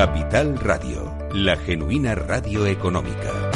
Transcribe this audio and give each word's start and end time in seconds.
Capital 0.00 0.56
Radio, 0.56 1.14
la 1.34 1.58
genuina 1.58 2.14
radio 2.14 2.64
económica. 2.64 3.50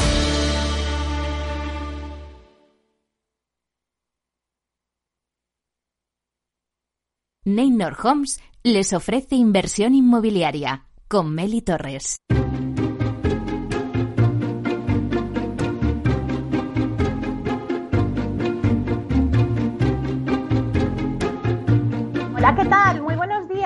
Neynor 7.46 7.96
Homes 8.04 8.42
les 8.62 8.92
ofrece 8.92 9.36
inversión 9.36 9.94
inmobiliaria 9.94 10.84
con 11.08 11.34
Meli 11.34 11.62
Torres. 11.62 12.18
Hola, 22.36 22.54
¿qué 22.54 22.64
tal? 22.68 22.83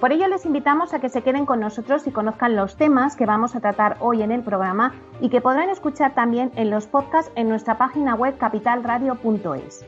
Por 0.00 0.12
ello 0.12 0.28
les 0.28 0.46
invitamos 0.46 0.94
a 0.94 0.98
que 0.98 1.10
se 1.10 1.20
queden 1.20 1.44
con 1.44 1.60
nosotros 1.60 2.06
y 2.06 2.10
conozcan 2.10 2.56
los 2.56 2.76
temas 2.76 3.16
que 3.16 3.26
vamos 3.26 3.54
a 3.54 3.60
tratar 3.60 3.98
hoy 4.00 4.22
en 4.22 4.32
el 4.32 4.42
programa 4.42 4.94
y 5.20 5.28
que 5.28 5.42
podrán 5.42 5.68
escuchar 5.68 6.14
también 6.14 6.50
en 6.56 6.70
los 6.70 6.86
podcasts 6.86 7.30
en 7.34 7.50
nuestra 7.50 7.76
página 7.76 8.14
web 8.14 8.38
capitalradio.es. 8.38 9.84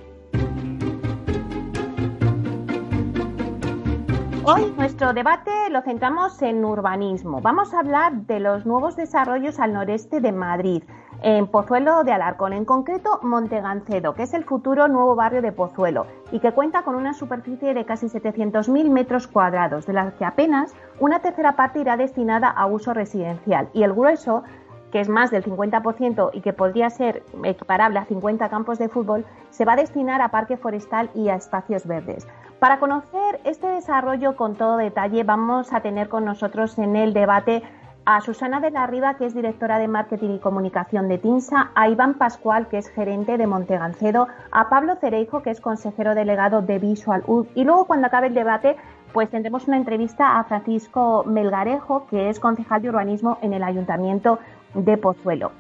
Hoy 4.45 4.75
nuestro 4.77 5.15
debate 5.15 5.51
lo 5.71 5.81
centramos 5.81 6.43
en 6.43 6.63
urbanismo. 6.63 7.41
Vamos 7.41 7.73
a 7.73 7.79
hablar 7.79 8.13
de 8.27 8.39
los 8.39 8.67
nuevos 8.67 8.97
desarrollos 8.97 9.59
al 9.61 9.73
noreste 9.73 10.21
de 10.21 10.33
Madrid, 10.33 10.83
en 11.23 11.47
Pozuelo 11.47 12.03
de 12.05 12.13
Alarcón, 12.13 12.53
en 12.53 12.65
concreto 12.65 13.21
Montegancedo, 13.23 14.15
que 14.15 14.25
es 14.25 14.35
el 14.35 14.45
futuro 14.45 14.89
nuevo 14.89 15.15
barrio 15.15 15.41
de 15.41 15.53
Pozuelo 15.53 16.07
y 16.33 16.41
que 16.41 16.53
cuenta 16.53 16.83
con 16.83 16.97
una 16.97 17.15
superficie 17.15 17.75
de 17.75 17.85
casi 17.85 18.07
700.000 18.07 18.91
metros 18.91 19.29
cuadrados, 19.29 19.87
de 19.87 19.93
las 19.93 20.15
que 20.15 20.25
apenas 20.25 20.75
una 20.99 21.21
tercera 21.21 21.55
parte 21.55 21.81
irá 21.81 21.97
destinada 21.97 22.49
a 22.49 22.67
uso 22.67 22.93
residencial 22.93 23.69
y 23.73 23.85
el 23.85 23.93
grueso 23.93 24.43
que 24.91 25.01
es 25.01 25.09
más 25.09 25.31
del 25.31 25.43
50% 25.43 26.31
y 26.35 26.43
que 26.43 26.53
podría 26.53 26.91
ser 26.91 27.23
equiparable 27.45 27.99
a 27.99 28.05
50 28.05 28.51
campos 28.51 28.79
de 28.79 28.91
fútbol, 28.91 29.25
se 29.49 29.65
va 29.65 29.73
a 29.73 29.77
destinar 29.77 30.21
a 30.21 30.29
parque 30.29 30.59
forestal 30.59 31.09
y 31.15 31.31
a 31.31 31.35
espacios 31.35 31.87
verdes. 31.87 32.29
Para 32.59 32.79
conocer 32.79 33.41
este 33.45 33.69
desarrollo 33.69 34.37
con 34.37 34.55
todo 34.55 34.77
detalle, 34.77 35.25
vamos 35.25 35.73
a 35.73 35.81
tener 35.81 36.11
con 36.11 36.27
nosotros 36.27 36.79
en 36.79 36.95
el 36.95 37.15
debate 37.15 37.63
a 38.05 38.21
Susana 38.21 38.61
de 38.61 38.71
la 38.71 38.87
Riva, 38.87 39.15
que 39.15 39.27
es 39.27 39.35
directora 39.35 39.79
de 39.79 39.89
Marketing 39.89 40.31
y 40.31 40.39
Comunicación 40.41 41.09
de 41.09 41.19
TINSA, 41.19 41.71
a 41.75 41.89
Iván 41.89 42.15
Pascual, 42.15 42.69
que 42.69 42.79
es 42.79 42.89
gerente 42.89 43.39
de 43.39 43.47
Montegancedo, 43.47 44.27
a 44.51 44.69
Pablo 44.69 44.97
Cereijo, 44.97 45.43
que 45.43 45.51
es 45.51 45.61
consejero 45.61 46.15
delegado 46.15 46.63
de 46.63 46.79
Visual 46.79 47.23
U, 47.27 47.47
y 47.55 47.65
luego 47.65 47.87
cuando 47.87 48.09
acabe 48.09 48.27
el 48.27 48.35
debate, 48.35 48.77
pues 49.13 49.31
tendremos 49.31 49.69
una 49.69 49.77
entrevista 49.77 50.39
a 50.39 50.45
Francisco 50.45 51.25
Melgarejo, 51.27 52.07
que 52.07 52.29
es 52.29 52.41
concejal 52.41 52.83
de 52.83 52.89
urbanismo 52.89 53.39
en 53.43 53.53
el 53.53 53.63
Ayuntamiento 53.63 54.39
de 54.75 54.97
Pozuelo. 54.97 55.53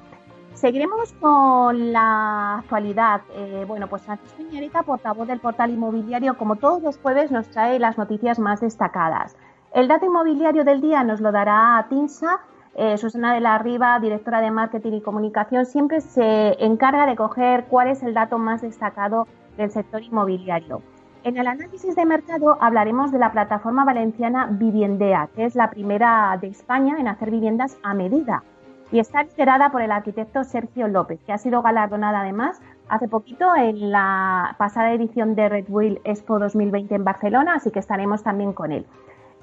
Seguiremos 0.55 1.13
con 1.15 1.93
la 1.93 2.59
actualidad. 2.59 3.23
Eh, 3.35 3.65
bueno, 3.67 3.89
pues 3.89 4.03
Francisco 4.03 4.43
Iñareta, 4.43 4.83
portavoz 4.83 5.27
del 5.27 5.41
portal 5.41 5.71
inmobiliario, 5.71 6.37
como 6.37 6.57
todos 6.57 6.83
los 6.83 6.99
jueves, 6.99 7.31
nos 7.31 7.49
trae 7.49 7.79
las 7.79 7.99
noticias 7.99 8.39
más 8.39 8.61
destacadas. 8.61 9.37
El 9.75 9.89
dato 9.89 10.05
inmobiliario 10.05 10.65
del 10.65 10.83
día 10.83 11.03
nos 11.03 11.23
lo 11.23 11.33
dará 11.33 11.87
Tinsa. 11.89 12.41
Eh, 12.75 12.99
Susana 12.99 13.33
de 13.33 13.41
la 13.41 13.57
Riva, 13.57 13.99
directora 14.01 14.43
de 14.43 14.51
Marketing 14.51 14.93
y 14.93 15.01
Comunicación, 15.01 15.65
siempre 15.65 16.03
se 16.03 16.63
encarga 16.63 17.07
de 17.07 17.17
coger 17.17 17.65
cuál 17.71 17.89
es 17.89 18.03
el 18.03 18.13
dato 18.13 18.37
más 18.37 18.61
destacado 18.61 19.27
del 19.57 19.71
sector 19.71 20.03
inmobiliario. 20.03 20.83
En 21.25 21.39
el 21.39 21.47
análisis 21.47 21.97
de 21.97 22.05
mercado 22.05 22.59
hablaremos 22.61 23.13
de 23.13 23.19
la 23.19 23.33
plataforma 23.33 23.87
valenciana 23.87 24.47
Viviendea, 24.51 25.31
que 25.35 25.47
es 25.47 25.55
la 25.55 25.71
primera 25.71 26.37
de 26.39 26.49
España 26.49 26.97
en 26.99 27.09
hacer 27.09 27.31
viviendas 27.31 27.79
a 27.83 27.95
medida 27.95 28.43
y 28.91 28.99
está 28.99 29.23
liderada 29.23 29.71
por 29.71 29.81
el 29.81 29.91
arquitecto 29.91 30.45
Sergio 30.45 30.87
López, 30.87 31.19
que 31.25 31.33
ha 31.33 31.39
sido 31.39 31.63
galardonada 31.63 32.21
además 32.21 32.61
hace 32.89 33.09
poquito 33.09 33.57
en 33.57 33.91
la 33.91 34.55
pasada 34.59 34.93
edición 34.93 35.35
de 35.35 35.49
Red 35.49 35.65
Bull 35.69 36.01
Expo 36.05 36.39
2020 36.39 36.95
en 36.95 37.05
Barcelona, 37.05 37.55
así 37.55 37.71
que 37.71 37.79
estaremos 37.79 38.23
también 38.23 38.53
con 38.53 38.71
él. 38.71 38.85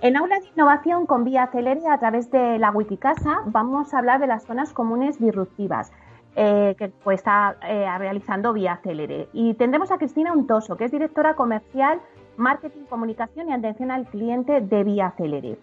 En 0.02 0.16
Aula 0.16 0.40
de 0.40 0.48
Innovación 0.56 1.06
con 1.06 1.26
Vía 1.26 1.48
Celere, 1.52 1.86
a 1.90 1.98
través 1.98 2.32
de 2.32 2.58
la 2.58 2.72
Wikicasa, 2.72 3.42
vamos 3.48 3.94
a 3.94 3.98
hablar 3.98 4.22
de 4.22 4.28
las 4.28 4.44
zonas 4.46 4.72
comunes 4.72 5.20
disruptivas. 5.20 5.92
Eh, 6.36 6.76
que 6.78 6.88
pues, 6.88 7.20
está 7.20 7.58
eh, 7.64 7.86
realizando 7.98 8.54
Vía 8.54 8.80
Celere. 8.82 9.28
Y 9.34 9.56
tendremos 9.56 9.92
a 9.92 9.98
Cristina 9.98 10.32
Untoso, 10.32 10.78
que 10.78 10.86
es 10.86 10.92
directora 10.92 11.34
comercial, 11.34 12.00
marketing, 12.38 12.86
comunicación 12.86 13.50
y 13.50 13.54
atención 13.54 13.92
al 13.92 14.06
cliente 14.06 14.62
de 14.62 14.84
Vía 14.86 15.12
Celere. 15.18 15.58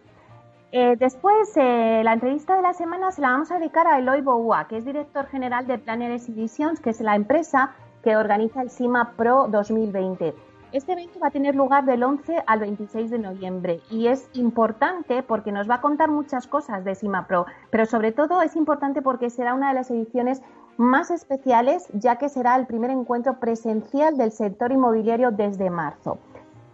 Eh, 0.73 0.97
después, 0.99 1.57
la 1.57 2.13
entrevista 2.13 2.57
de 2.57 2.63
la 2.63 2.75
semana 2.75 3.13
se 3.13 3.23
la 3.23 3.31
vamos 3.31 3.51
a 3.51 3.59
dedicar 3.59 3.87
a 3.87 3.99
Eloy 3.99 4.21
Boua, 4.21 4.67
que 4.69 4.77
es 4.77 4.85
director 4.85 5.27
general 5.29 5.67
de 5.67 5.79
Planners 5.79 6.29
Editions, 6.29 6.81
que 6.81 6.91
es 6.91 7.01
la 7.01 7.15
empresa 7.15 7.75
que 8.03 8.17
organiza 8.17 8.61
el 8.61 8.69
SIMA 8.69 9.13
Pro 9.17 9.47
2020. 9.49 10.35
Este 10.77 10.93
evento 10.93 11.19
va 11.19 11.29
a 11.29 11.31
tener 11.31 11.55
lugar 11.55 11.87
del 11.87 12.03
11 12.03 12.45
al 12.47 12.61
26 12.61 13.09
de 13.11 13.19
noviembre 13.19 13.81
y 13.91 14.09
es 14.09 14.29
importante 14.35 15.23
porque 15.23 15.51
nos 15.51 15.71
va 15.71 15.77
a 15.77 15.81
contar 15.81 16.11
muchas 16.11 16.47
cosas 16.47 16.85
de 16.85 16.95
SIMA 16.95 17.27
Pro, 17.27 17.47
pero 17.71 17.87
sobre 17.87 18.13
todo 18.13 18.43
es 18.43 18.57
importante 18.57 19.01
porque 19.01 19.31
será 19.31 19.55
una 19.55 19.69
de 19.69 19.75
las 19.75 19.91
ediciones 19.91 20.43
más 20.77 21.11
especiales 21.11 21.89
ya 21.95 22.17
que 22.17 22.29
será 22.29 22.57
el 22.57 22.67
primer 22.67 22.91
encuentro 22.91 23.41
presencial 23.41 24.19
del 24.19 24.33
sector 24.33 24.71
inmobiliario 24.71 25.31
desde 25.31 25.71
marzo. 25.71 26.19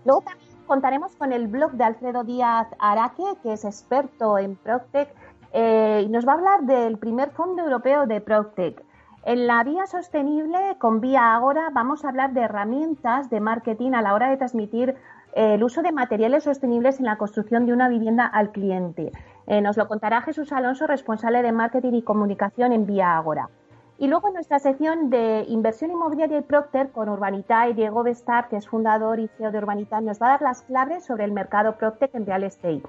Luego 0.05 0.23
también 0.23 0.51
contaremos 0.67 1.15
con 1.15 1.33
el 1.33 1.47
blog 1.47 1.71
de 1.71 1.85
Alfredo 1.85 2.25
Díaz 2.25 2.67
Araque, 2.81 3.23
que 3.45 3.53
es 3.53 3.65
experto 3.65 4.37
en 4.37 4.57
Proctec, 4.57 5.15
eh, 5.53 6.03
y 6.05 6.09
nos 6.09 6.27
va 6.27 6.33
a 6.33 6.35
hablar 6.39 6.63
del 6.63 6.99
primer 6.99 7.31
fondo 7.31 7.63
europeo 7.63 8.09
de 8.09 8.21
Proctec. 8.21 8.85
En 9.25 9.47
la 9.47 9.63
vía 9.63 9.87
sostenible, 9.87 10.59
con 10.79 11.01
Vía 11.01 11.37
Agora, 11.37 11.71
vamos 11.73 12.05
a 12.05 12.09
hablar 12.09 12.33
de 12.33 12.41
herramientas 12.41 13.31
de 13.31 13.39
marketing 13.39 13.93
a 13.93 14.03
la 14.03 14.15
hora 14.15 14.29
de 14.29 14.37
transmitir 14.37 14.97
eh, 15.35 15.55
el 15.55 15.63
uso 15.63 15.81
de 15.83 15.93
materiales 15.93 16.43
sostenibles 16.43 16.99
en 16.99 17.07
la 17.07 17.19
construcción 17.19 17.65
de 17.65 17.73
una 17.73 17.89
vivienda 17.89 18.27
al 18.27 18.51
cliente. 18.51 19.13
Eh, 19.47 19.61
nos 19.61 19.77
lo 19.77 19.87
contará 19.87 20.23
Jesús 20.23 20.51
Alonso, 20.51 20.89
responsable 20.89 21.43
de 21.43 21.53
marketing 21.53 21.93
y 21.93 22.03
comunicación 22.03 22.73
en 22.73 22.85
Vía 22.85 23.17
Agora. 23.17 23.49
Y 23.97 24.09
luego 24.09 24.27
en 24.27 24.35
nuestra 24.35 24.59
sección 24.59 25.09
de 25.09 25.45
inversión 25.47 25.93
inmobiliaria 25.93 26.39
y 26.39 26.43
Procter 26.43 26.91
con 26.91 27.09
Urbanita 27.09 27.69
y 27.69 27.75
Diego 27.75 28.03
Bestar, 28.03 28.49
que 28.49 28.57
es 28.57 28.67
fundador 28.67 29.21
y 29.21 29.29
CEO 29.29 29.53
de 29.53 29.59
Urbanita, 29.59 30.01
nos 30.01 30.21
va 30.21 30.27
a 30.27 30.31
dar 30.31 30.43
las 30.43 30.63
claves 30.63 31.05
sobre 31.05 31.23
el 31.23 31.31
mercado 31.31 31.77
Procter 31.77 32.11
en 32.15 32.27
real 32.27 32.43
estate. 32.43 32.83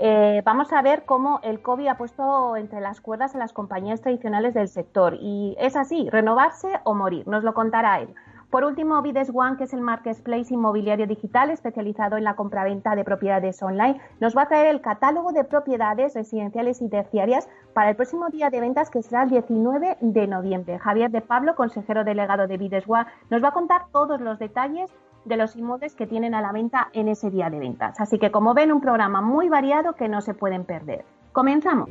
Eh, 0.00 0.42
vamos 0.44 0.72
a 0.72 0.80
ver 0.80 1.04
cómo 1.04 1.40
el 1.42 1.60
COVID 1.60 1.88
ha 1.88 1.96
puesto 1.96 2.56
entre 2.56 2.80
las 2.80 3.00
cuerdas 3.00 3.34
a 3.34 3.38
las 3.38 3.52
compañías 3.52 4.00
tradicionales 4.00 4.54
del 4.54 4.68
sector. 4.68 5.16
Y 5.20 5.56
es 5.58 5.74
así, 5.74 6.08
renovarse 6.10 6.68
o 6.84 6.94
morir. 6.94 7.26
Nos 7.26 7.42
lo 7.42 7.52
contará 7.52 8.00
él. 8.00 8.14
Por 8.50 8.64
último, 8.64 9.02
Vides 9.02 9.30
One, 9.34 9.58
que 9.58 9.64
es 9.64 9.74
el 9.74 9.82
marketplace 9.82 10.54
inmobiliario 10.54 11.06
digital 11.06 11.50
especializado 11.50 12.16
en 12.16 12.24
la 12.24 12.34
compraventa 12.34 12.94
de 12.96 13.04
propiedades 13.04 13.62
online, 13.62 14.00
nos 14.20 14.34
va 14.34 14.42
a 14.42 14.48
traer 14.48 14.68
el 14.68 14.80
catálogo 14.80 15.32
de 15.32 15.44
propiedades 15.44 16.14
residenciales 16.14 16.80
y 16.80 16.88
terciarias 16.88 17.46
para 17.74 17.90
el 17.90 17.96
próximo 17.96 18.30
día 18.30 18.48
de 18.48 18.60
ventas 18.60 18.88
que 18.88 19.02
será 19.02 19.24
el 19.24 19.30
19 19.30 19.98
de 20.00 20.26
noviembre. 20.26 20.78
Javier 20.78 21.10
de 21.10 21.20
Pablo, 21.20 21.56
consejero 21.56 22.04
delegado 22.04 22.46
de 22.46 22.56
Vides 22.56 22.84
One, 22.88 23.04
nos 23.28 23.44
va 23.44 23.48
a 23.48 23.52
contar 23.52 23.88
todos 23.92 24.18
los 24.18 24.38
detalles 24.38 24.90
de 25.24 25.36
los 25.36 25.56
inmuebles 25.56 25.94
que 25.94 26.06
tienen 26.06 26.34
a 26.34 26.40
la 26.40 26.52
venta 26.52 26.88
en 26.92 27.08
ese 27.08 27.30
día 27.30 27.50
de 27.50 27.58
ventas. 27.58 28.00
Así 28.00 28.18
que 28.18 28.30
como 28.30 28.54
ven, 28.54 28.72
un 28.72 28.80
programa 28.80 29.20
muy 29.20 29.48
variado 29.48 29.94
que 29.94 30.08
no 30.08 30.20
se 30.20 30.34
pueden 30.34 30.64
perder. 30.64 31.04
Comenzamos. 31.32 31.88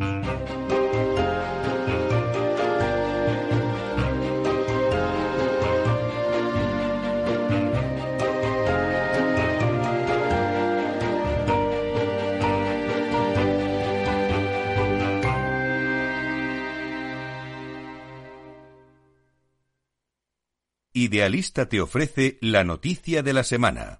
Idealista 20.99 21.69
te 21.69 21.79
ofrece 21.79 22.39
la 22.41 22.63
noticia 22.63 23.21
de 23.21 23.31
la 23.31 23.43
semana. 23.43 23.99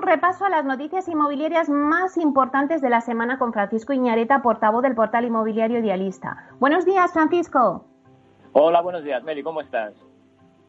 repaso 0.00 0.44
a 0.44 0.48
las 0.48 0.64
noticias 0.64 1.06
inmobiliarias 1.06 1.68
más 1.68 2.16
importantes 2.16 2.80
de 2.80 2.90
la 2.90 3.00
semana 3.00 3.38
con 3.38 3.52
Francisco 3.52 3.92
Iñareta, 3.92 4.42
portavoz 4.42 4.82
del 4.82 4.96
portal 4.96 5.24
inmobiliario 5.24 5.78
Idealista. 5.78 6.48
Buenos 6.58 6.84
días, 6.84 7.12
Francisco. 7.12 7.84
Hola, 8.52 8.80
buenos 8.80 9.04
días, 9.04 9.22
Meli, 9.22 9.44
¿cómo 9.44 9.60
estás? 9.60 9.94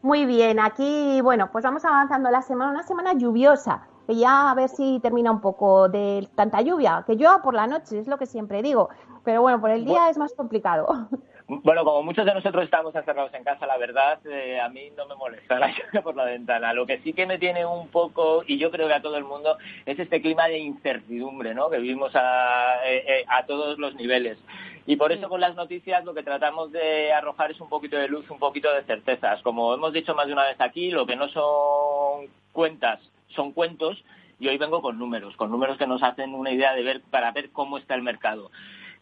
Muy 0.02 0.26
bien, 0.26 0.60
aquí, 0.60 1.20
bueno, 1.22 1.50
pues 1.50 1.64
vamos 1.64 1.84
avanzando 1.84 2.30
la 2.30 2.42
semana, 2.42 2.70
una 2.70 2.82
semana 2.84 3.14
lluviosa, 3.14 3.88
que 4.06 4.16
ya 4.16 4.50
a 4.50 4.54
ver 4.54 4.68
si 4.68 5.00
termina 5.00 5.30
un 5.30 5.40
poco 5.40 5.88
de 5.88 6.28
tanta 6.34 6.60
lluvia, 6.60 7.04
que 7.06 7.14
llueva 7.14 7.42
por 7.42 7.54
la 7.54 7.66
noche, 7.66 7.98
es 7.98 8.06
lo 8.06 8.18
que 8.18 8.26
siempre 8.26 8.62
digo, 8.62 8.88
pero 9.24 9.42
bueno, 9.42 9.60
por 9.60 9.70
el 9.70 9.84
día 9.84 10.10
es 10.10 10.18
más 10.18 10.32
complicado. 10.34 11.08
Bueno, 11.48 11.84
como 11.84 12.02
muchos 12.02 12.24
de 12.24 12.32
nosotros 12.32 12.64
estamos 12.64 12.94
encerrados 12.94 13.34
en 13.34 13.44
casa, 13.44 13.66
la 13.66 13.76
verdad, 13.76 14.18
eh, 14.26 14.58
a 14.58 14.70
mí 14.70 14.90
no 14.96 15.06
me 15.06 15.16
molesta 15.16 15.58
la 15.58 15.68
lluvia 15.68 16.00
por 16.02 16.16
la 16.16 16.24
ventana. 16.24 16.72
Lo 16.72 16.86
que 16.86 16.98
sí 17.00 17.12
que 17.12 17.26
me 17.26 17.38
tiene 17.38 17.66
un 17.66 17.88
poco, 17.88 18.42
y 18.46 18.58
yo 18.58 18.70
creo 18.70 18.88
que 18.88 18.94
a 18.94 19.02
todo 19.02 19.16
el 19.16 19.24
mundo, 19.24 19.58
es 19.84 19.98
este 19.98 20.22
clima 20.22 20.46
de 20.46 20.60
incertidumbre, 20.60 21.52
¿no? 21.54 21.68
Que 21.68 21.78
vivimos 21.78 22.12
a, 22.14 22.76
eh, 22.86 23.04
eh, 23.06 23.24
a 23.28 23.44
todos 23.44 23.78
los 23.78 23.94
niveles. 23.96 24.38
Y 24.86 24.96
por 24.96 25.12
eso 25.12 25.28
con 25.28 25.40
las 25.40 25.54
noticias 25.54 26.04
lo 26.04 26.14
que 26.14 26.22
tratamos 26.22 26.72
de 26.72 27.12
arrojar 27.12 27.50
es 27.50 27.60
un 27.60 27.68
poquito 27.68 27.96
de 27.96 28.08
luz, 28.08 28.30
un 28.30 28.38
poquito 28.38 28.72
de 28.72 28.84
certezas. 28.84 29.42
Como 29.42 29.74
hemos 29.74 29.92
dicho 29.92 30.14
más 30.14 30.28
de 30.28 30.32
una 30.32 30.46
vez 30.46 30.60
aquí, 30.60 30.90
lo 30.90 31.04
que 31.06 31.16
no 31.16 31.28
son 31.28 32.28
cuentas 32.52 33.00
son 33.34 33.52
cuentos 33.52 34.02
y 34.38 34.48
hoy 34.48 34.58
vengo 34.58 34.82
con 34.82 34.98
números, 34.98 35.36
con 35.36 35.50
números 35.50 35.78
que 35.78 35.86
nos 35.86 36.02
hacen 36.02 36.34
una 36.34 36.50
idea 36.50 36.74
de 36.74 36.82
ver 36.82 37.00
para 37.10 37.30
ver 37.32 37.50
cómo 37.50 37.78
está 37.78 37.94
el 37.94 38.02
mercado. 38.02 38.50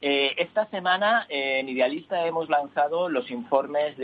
Eh, 0.03 0.35
esta 0.39 0.67
semana 0.67 1.27
en 1.29 1.69
Idealista 1.69 2.27
hemos 2.27 2.49
lanzado 2.49 3.09
los 3.09 3.31
informes 3.31 3.97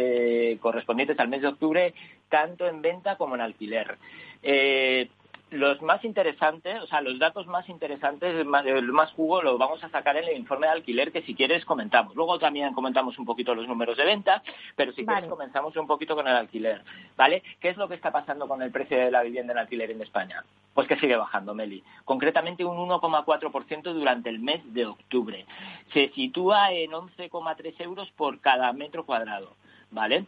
correspondientes 0.61 1.19
al 1.19 1.29
mes 1.29 1.43
de 1.43 1.49
octubre, 1.49 1.95
tanto 2.29 2.67
en 2.67 2.83
venta 2.83 3.17
como 3.17 3.35
en 3.35 3.41
alquiler. 3.41 3.97
Eh, 4.43 5.09
los 5.51 5.81
más 5.81 6.05
interesantes, 6.05 6.83
o 6.83 6.87
sea, 6.89 7.01
los 7.01 7.19
datos 7.19 7.47
más 7.47 7.69
interesantes, 7.69 8.35
el 8.35 8.45
más 8.45 9.13
jugo, 9.13 9.43
lo 9.43 9.57
vamos 9.59 9.83
a 9.85 9.89
sacar 9.91 10.17
en 10.17 10.25
el 10.25 10.37
informe 10.37 10.67
de 10.67 10.73
alquiler 10.73 11.13
que 11.13 11.23
si 11.23 11.35
quieres 11.35 11.65
comentamos. 11.65 12.17
Luego 12.17 12.39
también 12.39 12.75
comentamos 12.75 13.17
un 13.19 13.25
poquito 13.25 13.55
los 13.55 13.69
números 13.69 13.97
de 13.97 14.05
venta, 14.05 14.43
pero 14.75 14.93
si 14.93 15.07
quieres 15.07 15.29
comenzamos 15.29 15.77
un 15.77 15.87
poquito 15.87 16.17
con 16.17 16.27
el 16.27 16.35
alquiler, 16.35 16.83
¿vale? 17.17 17.45
¿Qué 17.61 17.69
es 17.69 17.77
lo 17.77 17.89
que 17.89 17.95
está 17.95 18.11
pasando 18.11 18.49
con 18.49 18.61
el 18.61 18.73
precio 18.73 18.99
de 18.99 19.11
la 19.11 19.23
vivienda 19.23 19.53
en 19.53 19.59
alquiler 19.61 19.91
en 19.93 20.03
España? 20.03 20.45
Pues 20.75 20.89
que 20.89 20.99
sigue 20.99 21.17
bajando, 21.17 21.55
Meli. 21.55 21.83
Concretamente 22.05 22.65
un 22.65 22.77
1,4% 22.77 23.83
durante 23.93 24.29
el 24.29 24.41
mes 24.41 24.61
de 24.75 24.87
octubre. 24.87 25.47
Se 25.93 26.11
sitúa 26.11 26.73
en 26.73 26.91
11,3 26.91 27.81
euros 27.83 28.11
por 28.17 28.41
cada 28.41 28.73
metro 28.73 29.07
cuadrado, 29.07 29.55
¿vale? 29.91 30.27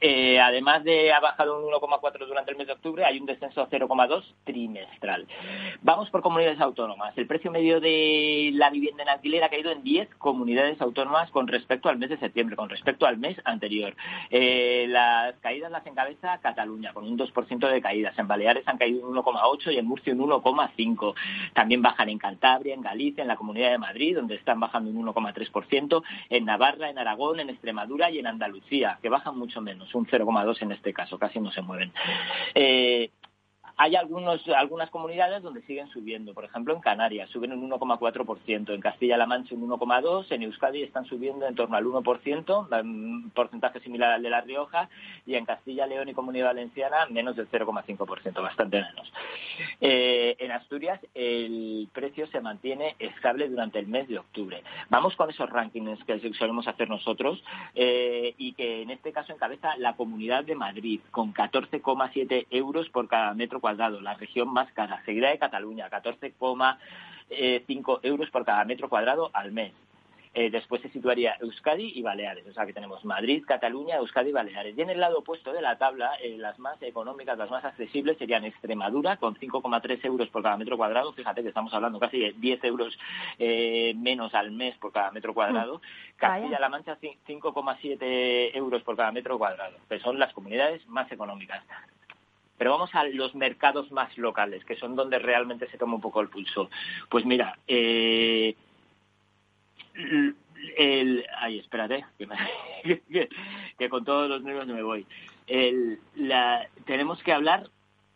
Eh, 0.00 0.40
además 0.40 0.82
de 0.82 1.12
ha 1.12 1.20
bajado 1.20 1.58
un 1.58 1.70
1,4 1.70 2.26
durante 2.26 2.50
el 2.50 2.56
mes 2.56 2.66
de 2.66 2.72
octubre, 2.72 3.04
hay 3.04 3.20
un 3.20 3.26
descenso 3.26 3.68
0,2 3.68 4.24
trimestral. 4.44 5.26
Vamos 5.82 6.08
por 6.10 6.22
comunidades 6.22 6.60
autónomas. 6.60 7.16
El 7.18 7.26
precio 7.26 7.50
medio 7.50 7.80
de 7.80 8.50
la 8.54 8.70
vivienda 8.70 9.02
en 9.02 9.10
alquiler 9.10 9.44
ha 9.44 9.50
caído 9.50 9.70
en 9.70 9.82
10 9.82 10.14
comunidades 10.16 10.80
autónomas 10.80 11.30
con 11.30 11.48
respecto 11.48 11.88
al 11.88 11.98
mes 11.98 12.10
de 12.10 12.18
septiembre, 12.18 12.56
con 12.56 12.70
respecto 12.70 13.06
al 13.06 13.18
mes 13.18 13.36
anterior. 13.44 13.94
Eh, 14.30 14.86
las 14.88 15.34
caídas 15.40 15.70
las 15.70 15.86
encabeza 15.86 16.38
Cataluña, 16.38 16.92
con 16.92 17.04
un 17.04 17.18
2% 17.18 17.68
de 17.68 17.82
caídas. 17.82 18.18
En 18.18 18.28
Baleares 18.28 18.66
han 18.66 18.78
caído 18.78 19.06
un 19.06 19.14
1,8 19.16 19.72
y 19.72 19.78
en 19.78 19.86
Murcia 19.86 20.14
un 20.14 20.20
1,5. 20.20 21.14
También 21.52 21.82
bajan 21.82 22.08
en 22.08 22.18
Cantabria, 22.18 22.74
en 22.74 22.80
Galicia, 22.80 23.22
en 23.22 23.28
la 23.28 23.36
Comunidad 23.36 23.70
de 23.70 23.78
Madrid, 23.78 24.16
donde 24.16 24.36
están 24.36 24.60
bajando 24.60 24.90
un 24.90 25.06
1,3%, 25.06 26.02
en 26.30 26.44
Navarra, 26.44 26.88
en 26.88 26.98
Aragón, 26.98 27.40
en 27.40 27.50
Extremadura 27.50 28.10
y 28.10 28.18
en 28.18 28.26
Andalucía, 28.26 28.98
que 29.02 29.08
bajan 29.08 29.36
mucho 29.36 29.60
menos 29.60 29.89
un 29.94 30.06
0,2 30.06 30.62
en 30.62 30.72
este 30.72 30.92
caso, 30.92 31.18
casi 31.18 31.40
no 31.40 31.50
se 31.50 31.62
mueven. 31.62 31.92
Eh, 32.54 33.10
hay 33.80 33.96
algunos, 33.96 34.46
algunas 34.48 34.90
comunidades 34.90 35.42
donde 35.42 35.62
siguen 35.62 35.88
subiendo. 35.88 36.34
Por 36.34 36.44
ejemplo, 36.44 36.74
en 36.74 36.82
Canarias 36.82 37.30
suben 37.30 37.54
un 37.54 37.70
1,4%, 37.70 38.74
en 38.74 38.80
Castilla-La 38.82 39.24
Mancha 39.24 39.54
un 39.54 39.66
1,2%, 39.70 40.26
en 40.28 40.42
Euskadi 40.42 40.82
están 40.82 41.06
subiendo 41.06 41.46
en 41.46 41.54
torno 41.54 41.78
al 41.78 41.86
1%, 41.86 42.82
un 42.82 43.30
porcentaje 43.34 43.80
similar 43.80 44.12
al 44.12 44.22
de 44.22 44.28
La 44.28 44.42
Rioja, 44.42 44.90
y 45.24 45.34
en 45.34 45.46
Castilla, 45.46 45.86
León 45.86 46.10
y 46.10 46.12
Comunidad 46.12 46.48
Valenciana 46.48 47.06
menos 47.08 47.36
del 47.36 47.48
0,5%, 47.50 48.42
bastante 48.42 48.82
menos. 48.82 49.10
Eh, 49.80 50.36
en 50.38 50.52
Asturias 50.52 51.00
el 51.14 51.88
precio 51.90 52.26
se 52.26 52.42
mantiene 52.42 52.96
estable 52.98 53.48
durante 53.48 53.78
el 53.78 53.86
mes 53.86 54.08
de 54.08 54.18
octubre. 54.18 54.62
Vamos 54.90 55.16
con 55.16 55.30
esos 55.30 55.48
rankings 55.48 56.04
que 56.04 56.20
solemos 56.34 56.68
hacer 56.68 56.90
nosotros 56.90 57.42
eh, 57.74 58.34
y 58.36 58.52
que 58.52 58.82
en 58.82 58.90
este 58.90 59.10
caso 59.12 59.32
encabeza 59.32 59.74
la 59.78 59.96
Comunidad 59.96 60.44
de 60.44 60.54
Madrid 60.54 61.00
con 61.10 61.32
14,7 61.32 62.46
euros 62.50 62.90
por 62.90 63.08
cada 63.08 63.32
metro 63.32 63.58
cuadrado 63.58 63.69
la 63.78 64.14
región 64.14 64.52
más 64.52 64.70
cara, 64.72 65.02
seguida 65.04 65.30
de 65.30 65.38
Cataluña, 65.38 65.88
14,5 65.90 68.00
euros 68.02 68.30
por 68.30 68.44
cada 68.44 68.64
metro 68.64 68.88
cuadrado 68.88 69.30
al 69.32 69.52
mes. 69.52 69.72
Eh, 70.32 70.48
después 70.48 70.80
se 70.80 70.88
situaría 70.90 71.34
Euskadi 71.40 71.90
y 71.92 72.02
Baleares, 72.02 72.46
o 72.46 72.52
sea 72.52 72.64
que 72.64 72.72
tenemos 72.72 73.04
Madrid, 73.04 73.42
Cataluña, 73.44 73.96
Euskadi 73.96 74.28
y 74.28 74.32
Baleares. 74.32 74.78
Y 74.78 74.80
en 74.80 74.90
el 74.90 75.00
lado 75.00 75.18
opuesto 75.18 75.52
de 75.52 75.60
la 75.60 75.76
tabla, 75.76 76.12
eh, 76.22 76.36
las 76.38 76.56
más 76.60 76.80
económicas, 76.82 77.36
las 77.36 77.50
más 77.50 77.64
accesibles 77.64 78.16
serían 78.16 78.44
Extremadura 78.44 79.16
con 79.16 79.34
5,3 79.34 80.04
euros 80.04 80.28
por 80.28 80.44
cada 80.44 80.56
metro 80.56 80.76
cuadrado, 80.76 81.12
fíjate 81.14 81.42
que 81.42 81.48
estamos 81.48 81.74
hablando 81.74 81.98
casi 81.98 82.20
de 82.20 82.32
10 82.38 82.62
euros 82.62 82.96
eh, 83.40 83.92
menos 83.96 84.32
al 84.32 84.52
mes 84.52 84.76
por 84.76 84.92
cada 84.92 85.10
metro 85.10 85.34
cuadrado, 85.34 85.78
mm. 85.78 86.16
Castilla-La 86.16 86.68
Mancha 86.68 86.96
5,7 87.00 88.54
euros 88.54 88.82
por 88.82 88.96
cada 88.96 89.10
metro 89.10 89.36
cuadrado, 89.36 89.78
que 89.88 89.98
son 89.98 90.20
las 90.20 90.32
comunidades 90.32 90.86
más 90.86 91.10
económicas. 91.10 91.64
Pero 92.60 92.72
vamos 92.72 92.94
a 92.94 93.04
los 93.04 93.34
mercados 93.34 93.90
más 93.90 94.18
locales, 94.18 94.62
que 94.66 94.76
son 94.76 94.94
donde 94.94 95.18
realmente 95.18 95.66
se 95.70 95.78
toma 95.78 95.94
un 95.94 96.02
poco 96.02 96.20
el 96.20 96.28
pulso. 96.28 96.68
Pues 97.08 97.24
mira, 97.24 97.58
eh, 97.66 98.54
el, 100.76 101.24
ay, 101.38 101.58
espérate, 101.58 102.04
que, 103.78 103.88
con 103.88 104.04
todos 104.04 104.28
los 104.28 104.42
números 104.42 104.66
me 104.66 104.82
voy. 104.82 105.06
tenemos 106.84 107.22
que 107.22 107.32
hablar 107.32 107.70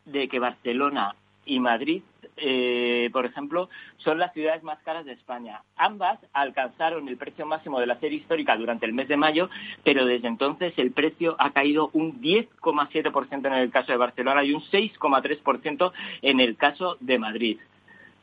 de 0.05 0.29
que 0.29 0.39
Barcelona 0.39 1.17
y 1.47 1.61
Madrid 1.61 2.03
eh, 2.37 3.11
por 3.13 3.27
ejemplo, 3.27 3.69
son 3.99 4.19
las 4.19 4.33
ciudades 4.33 4.63
más 4.63 4.79
caras 4.81 5.05
de 5.05 5.13
España. 5.13 5.63
Ambas 5.77 6.19
alcanzaron 6.33 7.09
el 7.09 7.17
precio 7.17 7.47
máximo 7.47 7.79
de 7.81 7.87
la 7.87 7.99
serie 8.01 8.19
histórica 8.19 8.57
durante 8.57 8.87
el 8.87 8.93
mes 8.93 9.09
de 9.09 9.17
mayo, 9.17 9.49
pero 9.85 10.05
desde 10.05 10.29
entonces 10.29 10.75
el 10.77 10.93
precio 10.93 11.37
ha 11.39 11.53
caído 11.53 11.91
un 11.93 12.21
10,7% 12.21 13.47
en 13.47 13.53
el 13.53 13.71
caso 13.71 13.93
de 13.93 13.99
Barcelona 13.99 14.45
y 14.45 14.53
un 14.53 14.63
6,3% 14.63 15.93
en 16.23 16.41
el 16.41 16.57
caso 16.57 16.97
de 17.01 17.19
Madrid. 17.19 17.59